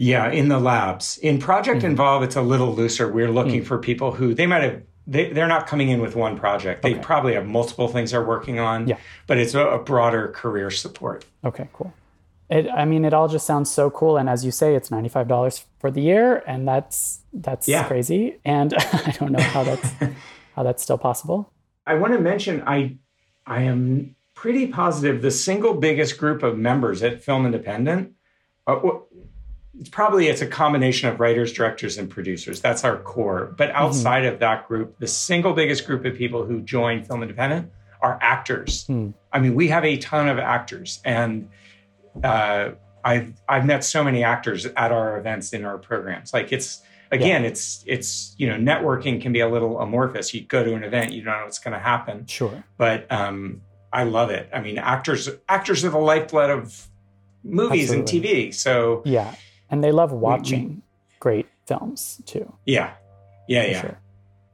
[0.00, 1.18] Yeah, in the labs.
[1.18, 1.90] In Project mm-hmm.
[1.90, 3.12] Involve, it's a little looser.
[3.12, 3.66] We're looking mm-hmm.
[3.66, 6.82] for people who they might have they, they're not coming in with one project.
[6.82, 7.02] They okay.
[7.02, 8.86] probably have multiple things they're working on.
[8.86, 8.98] Yeah.
[9.26, 11.24] But it's a, a broader career support.
[11.44, 11.94] Okay, cool.
[12.50, 14.18] It, I mean, it all just sounds so cool.
[14.18, 17.86] And as you say, it's ninety five dollars for the year, and that's that's yeah.
[17.88, 18.38] crazy.
[18.44, 19.90] And I don't know how that's
[20.54, 21.52] how that's still possible.
[21.86, 22.98] I want to mention I
[23.46, 28.12] I am pretty positive the single biggest group of members at Film Independent.
[28.66, 28.80] Uh,
[29.78, 32.60] it's probably it's a combination of writers, directors, and producers.
[32.60, 33.54] That's our core.
[33.56, 33.82] But mm-hmm.
[33.82, 34.34] outside mm-hmm.
[34.34, 37.70] of that group, the single biggest group of people who join Film Independent
[38.00, 38.86] are actors.
[38.86, 39.14] Mm.
[39.32, 41.48] I mean, we have a ton of actors, and
[42.22, 42.70] uh,
[43.04, 46.32] I've I've met so many actors at our events in our programs.
[46.32, 47.48] Like it's again, yeah.
[47.48, 50.34] it's it's you know networking can be a little amorphous.
[50.34, 52.26] You go to an event, you don't know what's going to happen.
[52.26, 53.62] Sure, but um,
[53.92, 54.48] I love it.
[54.52, 56.88] I mean, actors actors are the lifeblood of
[57.44, 58.18] movies Absolutely.
[58.18, 58.54] and TV.
[58.54, 59.34] So yeah,
[59.70, 60.82] and they love watching we,
[61.20, 62.52] great films too.
[62.64, 62.94] Yeah,
[63.48, 63.80] yeah, yeah.
[63.80, 64.00] Sure.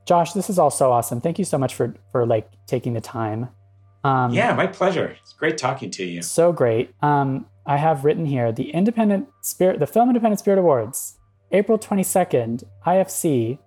[0.06, 1.20] Josh, this is all so awesome.
[1.20, 3.48] Thank you so much for for like taking the time.
[4.04, 5.16] Um, yeah, my pleasure.
[5.22, 6.22] It's great talking to you.
[6.22, 6.94] So great.
[7.02, 11.18] Um, I have written here the Independent Spirit, the Film Independent Spirit Awards,
[11.50, 13.58] April 22nd, IFC.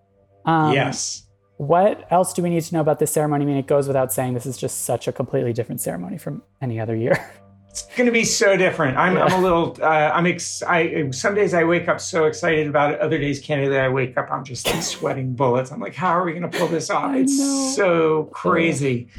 [0.46, 1.24] Um, yes.
[1.58, 3.44] What else do we need to know about this ceremony?
[3.44, 6.44] I mean, it goes without saying this is just such a completely different ceremony from
[6.62, 7.18] any other year.
[7.78, 8.98] It's going to be so different.
[8.98, 9.26] I'm, yeah.
[9.26, 12.94] I'm a little, uh, I'm ex- I, some days I wake up so excited about
[12.94, 13.00] it.
[13.00, 15.72] Other days, candidly, I wake up, I'm just like sweating bullets.
[15.72, 17.16] I'm like, how are we going to pull this off?
[17.16, 17.38] It's
[17.76, 19.10] so crazy.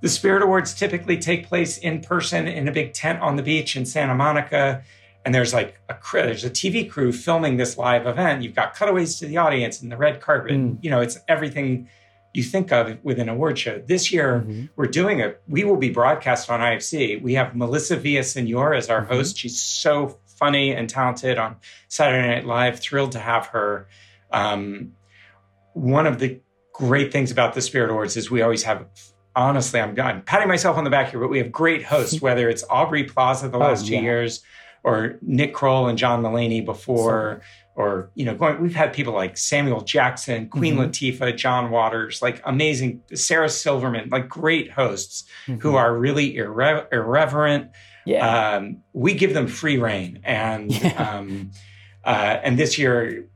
[0.00, 3.76] The Spirit Awards typically take place in person in a big tent on the beach
[3.76, 4.82] in Santa Monica.
[5.26, 8.42] And there's like a there's a TV crew filming this live event.
[8.42, 10.52] You've got cutaways to the audience and the red carpet.
[10.52, 10.78] Mm.
[10.80, 11.88] You know, it's everything
[12.36, 13.82] you think of with an award show.
[13.86, 14.66] This year, mm-hmm.
[14.76, 15.40] we're doing it.
[15.48, 17.20] We will be broadcast on IFC.
[17.22, 19.12] We have Melissa Villaseñor as our mm-hmm.
[19.12, 19.38] host.
[19.38, 21.56] She's so funny and talented on
[21.88, 22.78] Saturday Night Live.
[22.78, 23.88] Thrilled to have her.
[24.30, 24.92] Um,
[25.72, 26.40] one of the
[26.72, 28.86] great things about the Spirit Awards is we always have.
[29.34, 32.20] Honestly, I'm, I'm patting myself on the back here, but we have great hosts.
[32.22, 33.98] whether it's Aubrey Plaza the oh, last oh, yeah.
[33.98, 34.42] two years,
[34.82, 37.42] or Nick Kroll and John Mulaney before.
[37.76, 40.84] Or you know going we've had people like samuel jackson queen mm-hmm.
[40.84, 45.60] latifah john waters like amazing sarah silverman like great hosts mm-hmm.
[45.60, 47.70] who are really irre- irreverent
[48.06, 48.54] yeah.
[48.54, 51.16] Um, we give them free rein and yeah.
[51.18, 51.50] um,
[52.04, 53.28] uh, and this year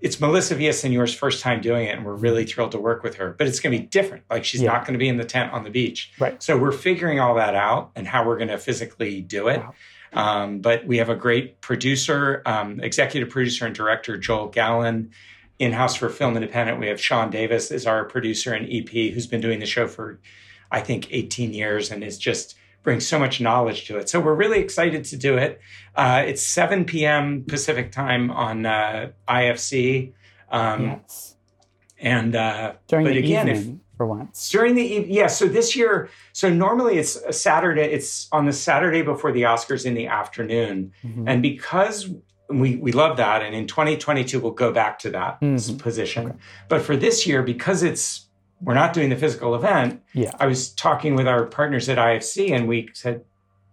[0.00, 3.34] it's melissa villaseñor's first time doing it and we're really thrilled to work with her
[3.36, 4.72] but it's going to be different like she's yeah.
[4.72, 7.34] not going to be in the tent on the beach right so we're figuring all
[7.34, 9.74] that out and how we're going to physically do it wow.
[10.14, 15.10] Um, but we have a great producer, um, executive producer and director, Joel Gallen.
[15.60, 19.26] In house for Film Independent, we have Sean Davis as our producer and EP, who's
[19.26, 20.18] been doing the show for,
[20.70, 24.08] I think, 18 years and is just brings so much knowledge to it.
[24.08, 25.60] So we're really excited to do it.
[25.94, 27.44] Uh, it's 7 p.m.
[27.44, 30.12] Pacific time on uh, IFC.
[30.50, 31.36] Um, yes.
[31.98, 33.80] And uh, during the again, evening.
[33.96, 34.50] For once.
[34.50, 37.82] During the yeah, so this year, so normally it's a Saturday.
[37.82, 41.28] It's on the Saturday before the Oscars in the afternoon, mm-hmm.
[41.28, 42.10] and because
[42.48, 45.76] we we love that, and in 2022 we'll go back to that mm-hmm.
[45.76, 46.26] position.
[46.26, 46.36] Okay.
[46.68, 48.26] But for this year, because it's
[48.60, 52.50] we're not doing the physical event, yeah, I was talking with our partners at IFC,
[52.50, 53.24] and we said,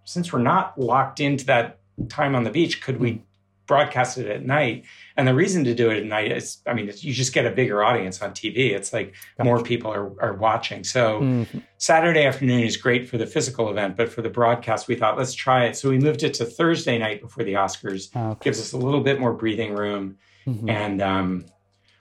[0.03, 3.23] since we're not locked into that time on the beach, could we
[3.71, 4.83] broadcast it at night.
[5.15, 7.51] And the reason to do it at night is, I mean, you just get a
[7.51, 8.71] bigger audience on TV.
[8.71, 10.83] It's like more people are, are watching.
[10.83, 11.59] So mm-hmm.
[11.77, 15.33] Saturday afternoon is great for the physical event, but for the broadcast, we thought, let's
[15.33, 15.77] try it.
[15.77, 18.13] So we moved it to Thursday night before the Oscars.
[18.13, 18.43] Okay.
[18.43, 20.17] Gives us a little bit more breathing room.
[20.45, 20.69] Mm-hmm.
[20.69, 21.45] And, um,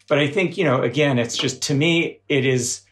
[0.09, 2.83] but I think, you know, again, it's just to me, it is,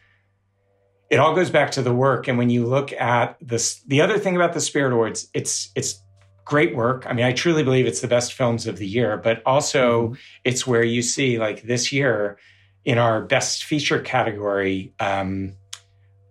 [1.09, 2.29] it all goes back to the work.
[2.29, 6.01] And when you look at this, the other thing about the Spirit Awards, it's it's
[6.49, 7.05] great work.
[7.07, 10.13] I mean, I truly believe it's the best films of the year, but also mm-hmm.
[10.43, 12.39] it's where you see like this year
[12.83, 14.91] in our best feature category.
[14.99, 15.53] Um,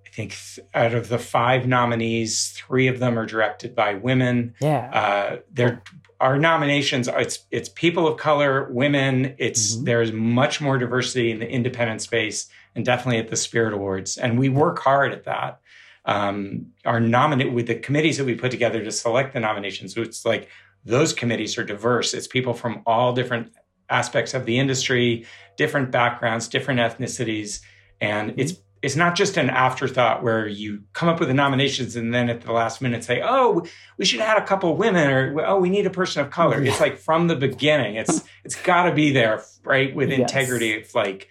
[0.04, 4.56] I think th- out of the five nominees, three of them are directed by women.
[4.60, 5.82] Yeah, uh, they're
[6.20, 9.84] our nominations it's it's people of color women it's mm-hmm.
[9.84, 14.36] there's much more diversity in the independent space and definitely at the spirit awards and
[14.36, 15.60] we work hard at that
[16.09, 20.02] um, our nominate with the committees that we put together to select the nominations so
[20.02, 20.48] it's like
[20.84, 23.52] those committees are diverse it's people from all different
[23.90, 25.24] aspects of the industry
[25.56, 27.61] different backgrounds different ethnicities
[28.00, 28.40] and mm-hmm.
[28.40, 32.30] it's it's not just an afterthought where you come up with the nominations and then
[32.30, 35.68] at the last minute say, "Oh, we should add a couple women," or "Oh, we
[35.68, 37.96] need a person of color." It's like from the beginning.
[37.96, 40.20] It's it's got to be there, right, with yes.
[40.20, 40.72] integrity.
[40.72, 41.28] It's like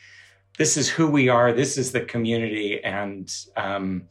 [0.57, 1.53] this is who we are.
[1.53, 4.03] This is the community, and um,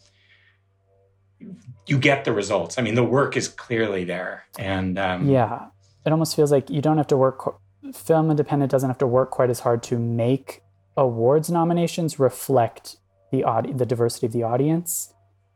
[1.86, 2.78] you get the results.
[2.78, 5.66] I mean, the work is clearly there, and um, yeah,
[6.04, 7.56] it almost feels like you don't have to work.
[7.94, 10.62] Film independent doesn't have to work quite as hard to make
[10.96, 12.96] awards nominations reflect
[13.30, 15.12] the the diversity of the audience.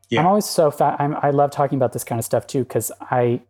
[0.09, 0.21] Yeah.
[0.21, 1.01] I'm always so fat.
[1.01, 3.43] I'm, I love talking about this kind of stuff too because I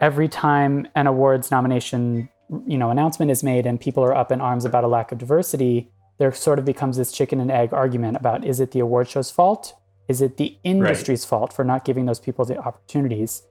[0.00, 2.30] every time an awards nomination
[2.66, 5.18] you know announcement is made and people are up in arms about a lack of
[5.18, 9.08] diversity, there sort of becomes this chicken and egg argument about is it the award
[9.08, 9.74] show's fault?
[10.10, 11.28] Is it the industry's right.
[11.28, 13.44] fault for not giving those people the opportunities?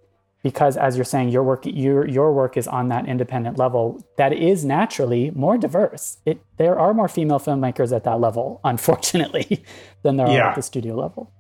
[0.43, 4.32] because as you're saying your work your your work is on that independent level that
[4.32, 9.64] is naturally more diverse it there are more female filmmakers at that level unfortunately
[10.03, 10.39] than there yeah.
[10.39, 11.32] are at the studio level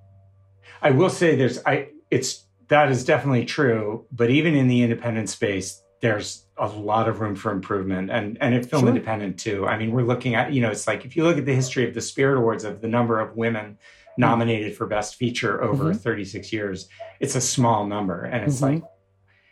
[0.81, 5.29] i will say there's i it's that is definitely true but even in the independent
[5.29, 8.89] space there's a lot of room for improvement and and at film sure.
[8.89, 11.45] independent too i mean we're looking at you know it's like if you look at
[11.45, 13.77] the history of the spirit awards of the number of women
[14.19, 15.97] nominated for best feature over mm-hmm.
[15.97, 16.89] 36 years
[17.19, 18.75] it's a small number and it's mm-hmm.
[18.75, 18.83] like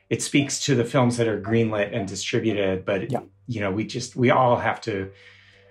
[0.10, 3.22] it speaks to the films that are greenlit and distributed but yeah.
[3.48, 5.10] you know we just we all have to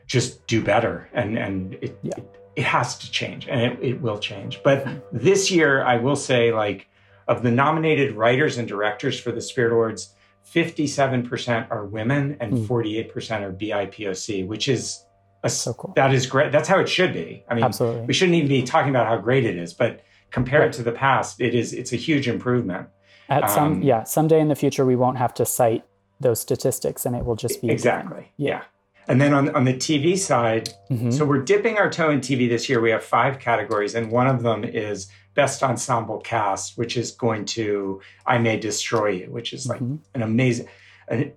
[0.07, 2.15] just do better and and it yeah.
[2.17, 4.99] it, it, has to change and it, it will change but mm-hmm.
[5.13, 6.89] this year i will say like
[7.29, 10.15] of the nominated writers and directors for the spirit awards
[10.55, 12.67] 57% are women and mm.
[12.69, 15.06] 48% are bipoc which is
[15.43, 15.93] a, so cool.
[15.97, 18.03] that is great that's how it should be i mean Absolutely.
[18.07, 20.73] we shouldn't even be talking about how great it is but compared right.
[20.73, 22.89] to the past it is it's a huge improvement
[23.29, 25.85] at um, some yeah someday in the future we won't have to cite
[26.21, 28.51] those statistics and it will just be exactly yeah.
[28.51, 28.63] yeah.
[29.09, 31.11] and then on, on the tv side mm-hmm.
[31.11, 34.27] so we're dipping our toe in tv this year we have five categories and one
[34.27, 39.53] of them is best ensemble cast which is going to i may destroy you which
[39.53, 39.97] is like mm-hmm.
[40.15, 40.67] an amazing
[41.09, 41.33] an,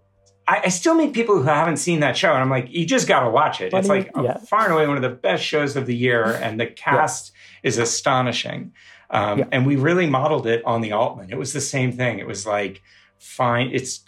[0.50, 3.08] I, I, still meet people who haven't seen that show and i'm like you just
[3.08, 4.38] got to watch it what it's like you, yeah.
[4.38, 7.32] far and away one of the best shows of the year and the cast
[7.64, 7.68] yeah.
[7.70, 8.74] is astonishing
[9.12, 9.46] um, yeah.
[9.52, 11.32] And we really modeled it on the Altman.
[11.32, 12.20] It was the same thing.
[12.20, 12.82] It was like,
[13.18, 14.04] fine, it's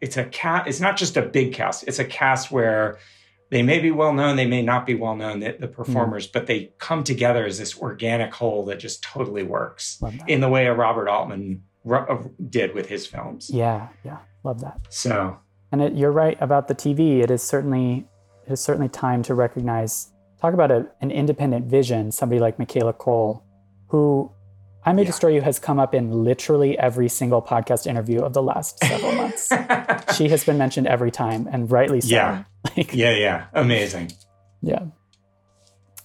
[0.00, 0.68] it's a cast.
[0.68, 1.84] It's not just a big cast.
[1.86, 2.98] It's a cast where
[3.50, 5.74] they may be well known, they may not be well known, the, the mm-hmm.
[5.74, 6.32] performers, mm.
[6.32, 10.66] but they come together as this organic whole that just totally works in the way
[10.66, 12.16] a Robert Altman uh,
[12.48, 13.50] did with his films.
[13.52, 14.80] Yeah, yeah, love that.
[14.88, 15.38] So,
[15.72, 17.22] and it, you're right about the TV.
[17.22, 18.06] It is certainly
[18.46, 20.12] it is certainly time to recognize.
[20.40, 22.12] Talk about a, an independent vision.
[22.12, 23.44] Somebody like Michaela Coel,
[23.88, 24.30] who
[24.84, 25.06] I May yeah.
[25.06, 29.12] Destroy You has come up in literally every single podcast interview of the last several
[29.12, 29.52] months.
[30.16, 32.08] she has been mentioned every time, and rightly so.
[32.08, 32.44] Yeah.
[32.76, 33.46] Like, yeah, yeah.
[33.54, 34.12] Amazing.
[34.62, 34.84] Yeah.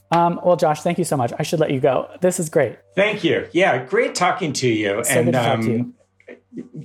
[0.09, 1.31] Um, well, Josh, thank you so much.
[1.37, 2.09] I should let you go.
[2.19, 2.79] This is great.
[2.95, 3.47] Thank you.
[3.51, 5.03] Yeah, great talking to you.
[5.03, 5.93] So and um, to you.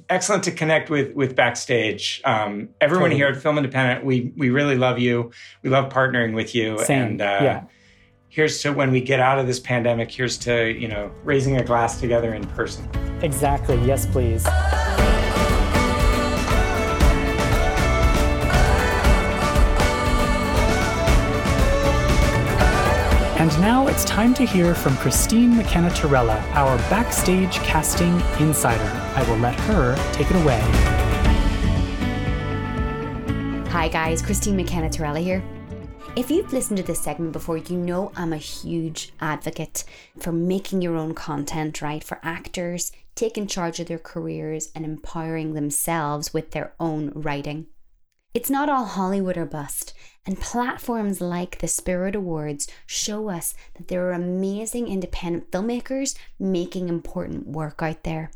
[0.08, 2.20] Excellent to connect with with backstage.
[2.24, 3.16] Um, everyone totally.
[3.16, 5.30] here at Film Independent, we we really love you.
[5.62, 6.78] We love partnering with you.
[6.84, 7.02] Same.
[7.02, 7.64] And uh, yeah
[8.32, 11.62] here's to when we get out of this pandemic here's to you know raising a
[11.62, 12.88] glass together in person
[13.20, 14.46] exactly yes please
[23.42, 29.01] And now it's time to hear from Christine McKenna Tirella, our backstage casting insider.
[29.14, 30.60] I will let her take it away.
[33.70, 34.22] Hi, guys.
[34.22, 35.42] Christine McKenna Tirella here.
[36.14, 39.84] If you've listened to this segment before, you know I'm a huge advocate
[40.18, 42.04] for making your own content, right?
[42.04, 47.66] For actors, taking charge of their careers and empowering themselves with their own writing.
[48.34, 49.94] It's not all Hollywood or bust,
[50.26, 56.88] and platforms like the Spirit Awards show us that there are amazing independent filmmakers making
[56.88, 58.30] important work out there.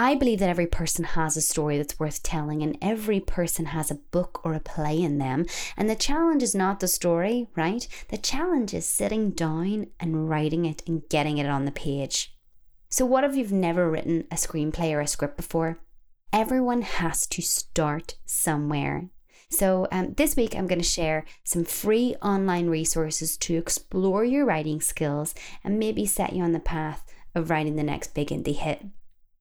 [0.00, 3.90] I believe that every person has a story that's worth telling, and every person has
[3.90, 5.44] a book or a play in them.
[5.76, 7.86] And the challenge is not the story, right?
[8.08, 12.32] The challenge is sitting down and writing it and getting it on the page.
[12.88, 15.80] So, what if you've never written a screenplay or a script before?
[16.32, 19.10] Everyone has to start somewhere.
[19.50, 24.46] So, um, this week I'm going to share some free online resources to explore your
[24.46, 25.34] writing skills
[25.64, 28.84] and maybe set you on the path of writing the next big indie hit.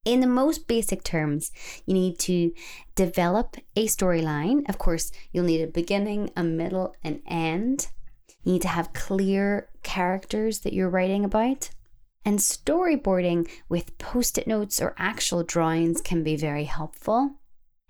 [0.08, 1.52] In the most basic terms,
[1.86, 2.54] you need to
[2.96, 4.68] develop a storyline.
[4.70, 7.90] Of course, you'll need a beginning, a middle, an end.
[8.42, 11.72] You need to have clear characters that you're writing about.
[12.24, 17.42] And storyboarding with post it notes or actual drawings can be very helpful.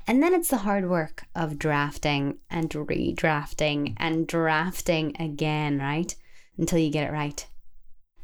[0.07, 6.15] And then it's the hard work of drafting and redrafting and drafting again, right?
[6.57, 7.45] Until you get it right.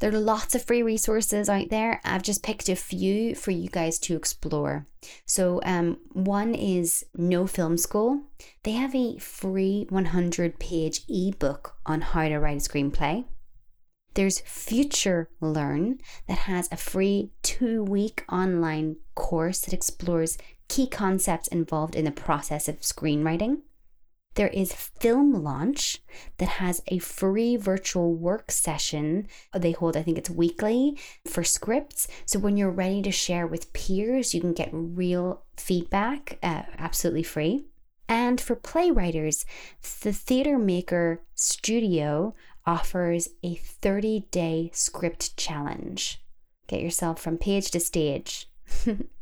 [0.04, 1.98] There are lots of free resources out there.
[2.04, 4.86] I've just picked a few for you guys to explore.
[5.24, 8.20] So, um, one is No Film School.
[8.64, 13.24] They have a free 100 page ebook on how to write a screenplay.
[14.12, 20.36] There's Future Learn that has a free two week online course that explores
[20.68, 23.62] key concepts involved in the process of screenwriting.
[24.34, 26.02] There is Film Launch
[26.38, 29.28] that has a free virtual work session.
[29.56, 32.08] They hold, I think it's weekly for scripts.
[32.26, 37.22] So when you're ready to share with peers, you can get real feedback uh, absolutely
[37.22, 37.66] free.
[38.08, 39.44] And for playwriters,
[40.02, 42.34] the Theatre Maker Studio
[42.66, 46.20] offers a 30 day script challenge.
[46.66, 48.48] Get yourself from page to stage.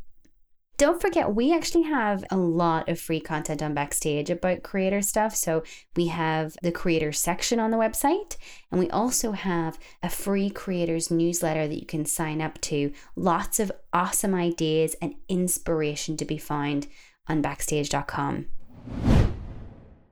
[0.78, 5.36] Don't forget, we actually have a lot of free content on Backstage about creator stuff.
[5.36, 5.62] So
[5.96, 8.36] we have the creator section on the website,
[8.70, 12.92] and we also have a free creators newsletter that you can sign up to.
[13.14, 16.88] Lots of awesome ideas and inspiration to be found
[17.28, 18.46] on backstage.com.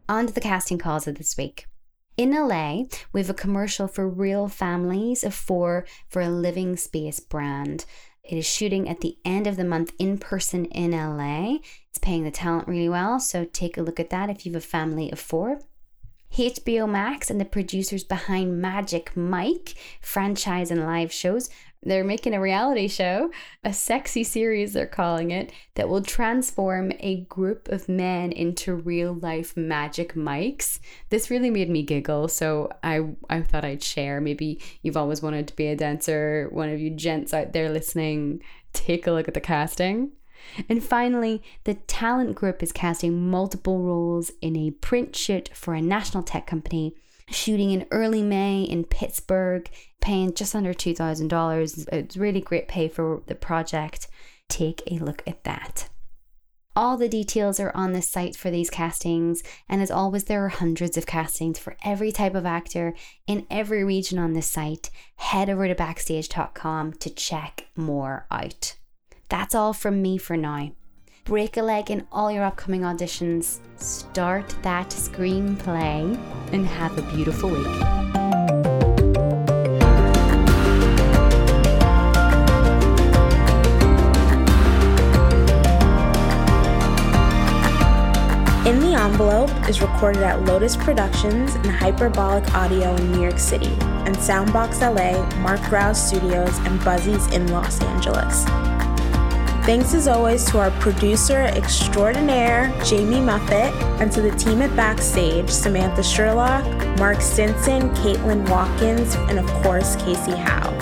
[0.08, 1.66] On to the casting calls of this week.
[2.16, 2.82] In LA,
[3.12, 7.86] we have a commercial for real families of four for a living space brand.
[8.31, 11.59] It is shooting at the end of the month in person in LA.
[11.89, 14.62] It's paying the talent really well, so take a look at that if you have
[14.62, 15.59] a family of four.
[16.33, 21.51] HBO Max and the producers behind Magic Mike franchise and live shows
[21.83, 23.31] they're making a reality show,
[23.64, 29.14] a sexy series, they're calling it, that will transform a group of men into real
[29.14, 30.81] life Magic Mikes.
[31.09, 34.20] This really made me giggle, so I, I thought I'd share.
[34.20, 38.43] Maybe you've always wanted to be a dancer, one of you gents out there listening,
[38.74, 40.12] take a look at the casting.
[40.68, 45.82] And finally, the talent group is casting multiple roles in a print shoot for a
[45.82, 46.95] national tech company
[47.30, 49.68] shooting in early May in Pittsburgh,
[50.01, 51.88] paying just under $2,000.
[51.93, 54.09] It's really great pay for the project.
[54.49, 55.88] Take a look at that.
[56.76, 60.49] All the details are on the site for these castings, and as always, there are
[60.49, 62.95] hundreds of castings for every type of actor
[63.26, 64.88] in every region on the site.
[65.16, 68.76] Head over to backstage.com to check more out.
[69.31, 70.72] That's all from me for now
[71.31, 76.18] break a leg in all your upcoming auditions, start that screenplay,
[76.53, 77.66] and have a beautiful week.
[88.66, 93.76] In the Envelope is recorded at Lotus Productions and Hyperbolic Audio in New York City,
[94.07, 98.80] and Soundbox LA, Mark Rouse Studios, and Buzzies in Los Angeles.
[99.70, 105.48] Thanks as always to our producer extraordinaire, Jamie Muffett, and to the team at Backstage,
[105.48, 106.64] Samantha Sherlock,
[106.98, 110.72] Mark Stinson, Caitlin Watkins, and of course, Kasey Howe.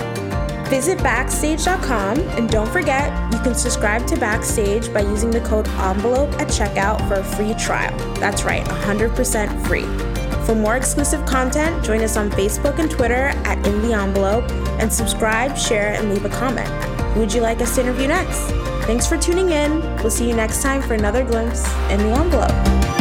[0.71, 6.33] Visit Backstage.com and don't forget, you can subscribe to Backstage by using the code ENVELOPE
[6.41, 7.95] at checkout for a free trial.
[8.15, 9.85] That's right, 100% free.
[10.47, 14.91] For more exclusive content, join us on Facebook and Twitter at In the Envelope and
[14.91, 16.71] subscribe, share, and leave a comment.
[17.13, 18.68] Who would you like us to interview next?
[18.89, 19.81] Thanks for tuning in.
[19.97, 22.98] We'll see you next time for another glimpse in the envelope.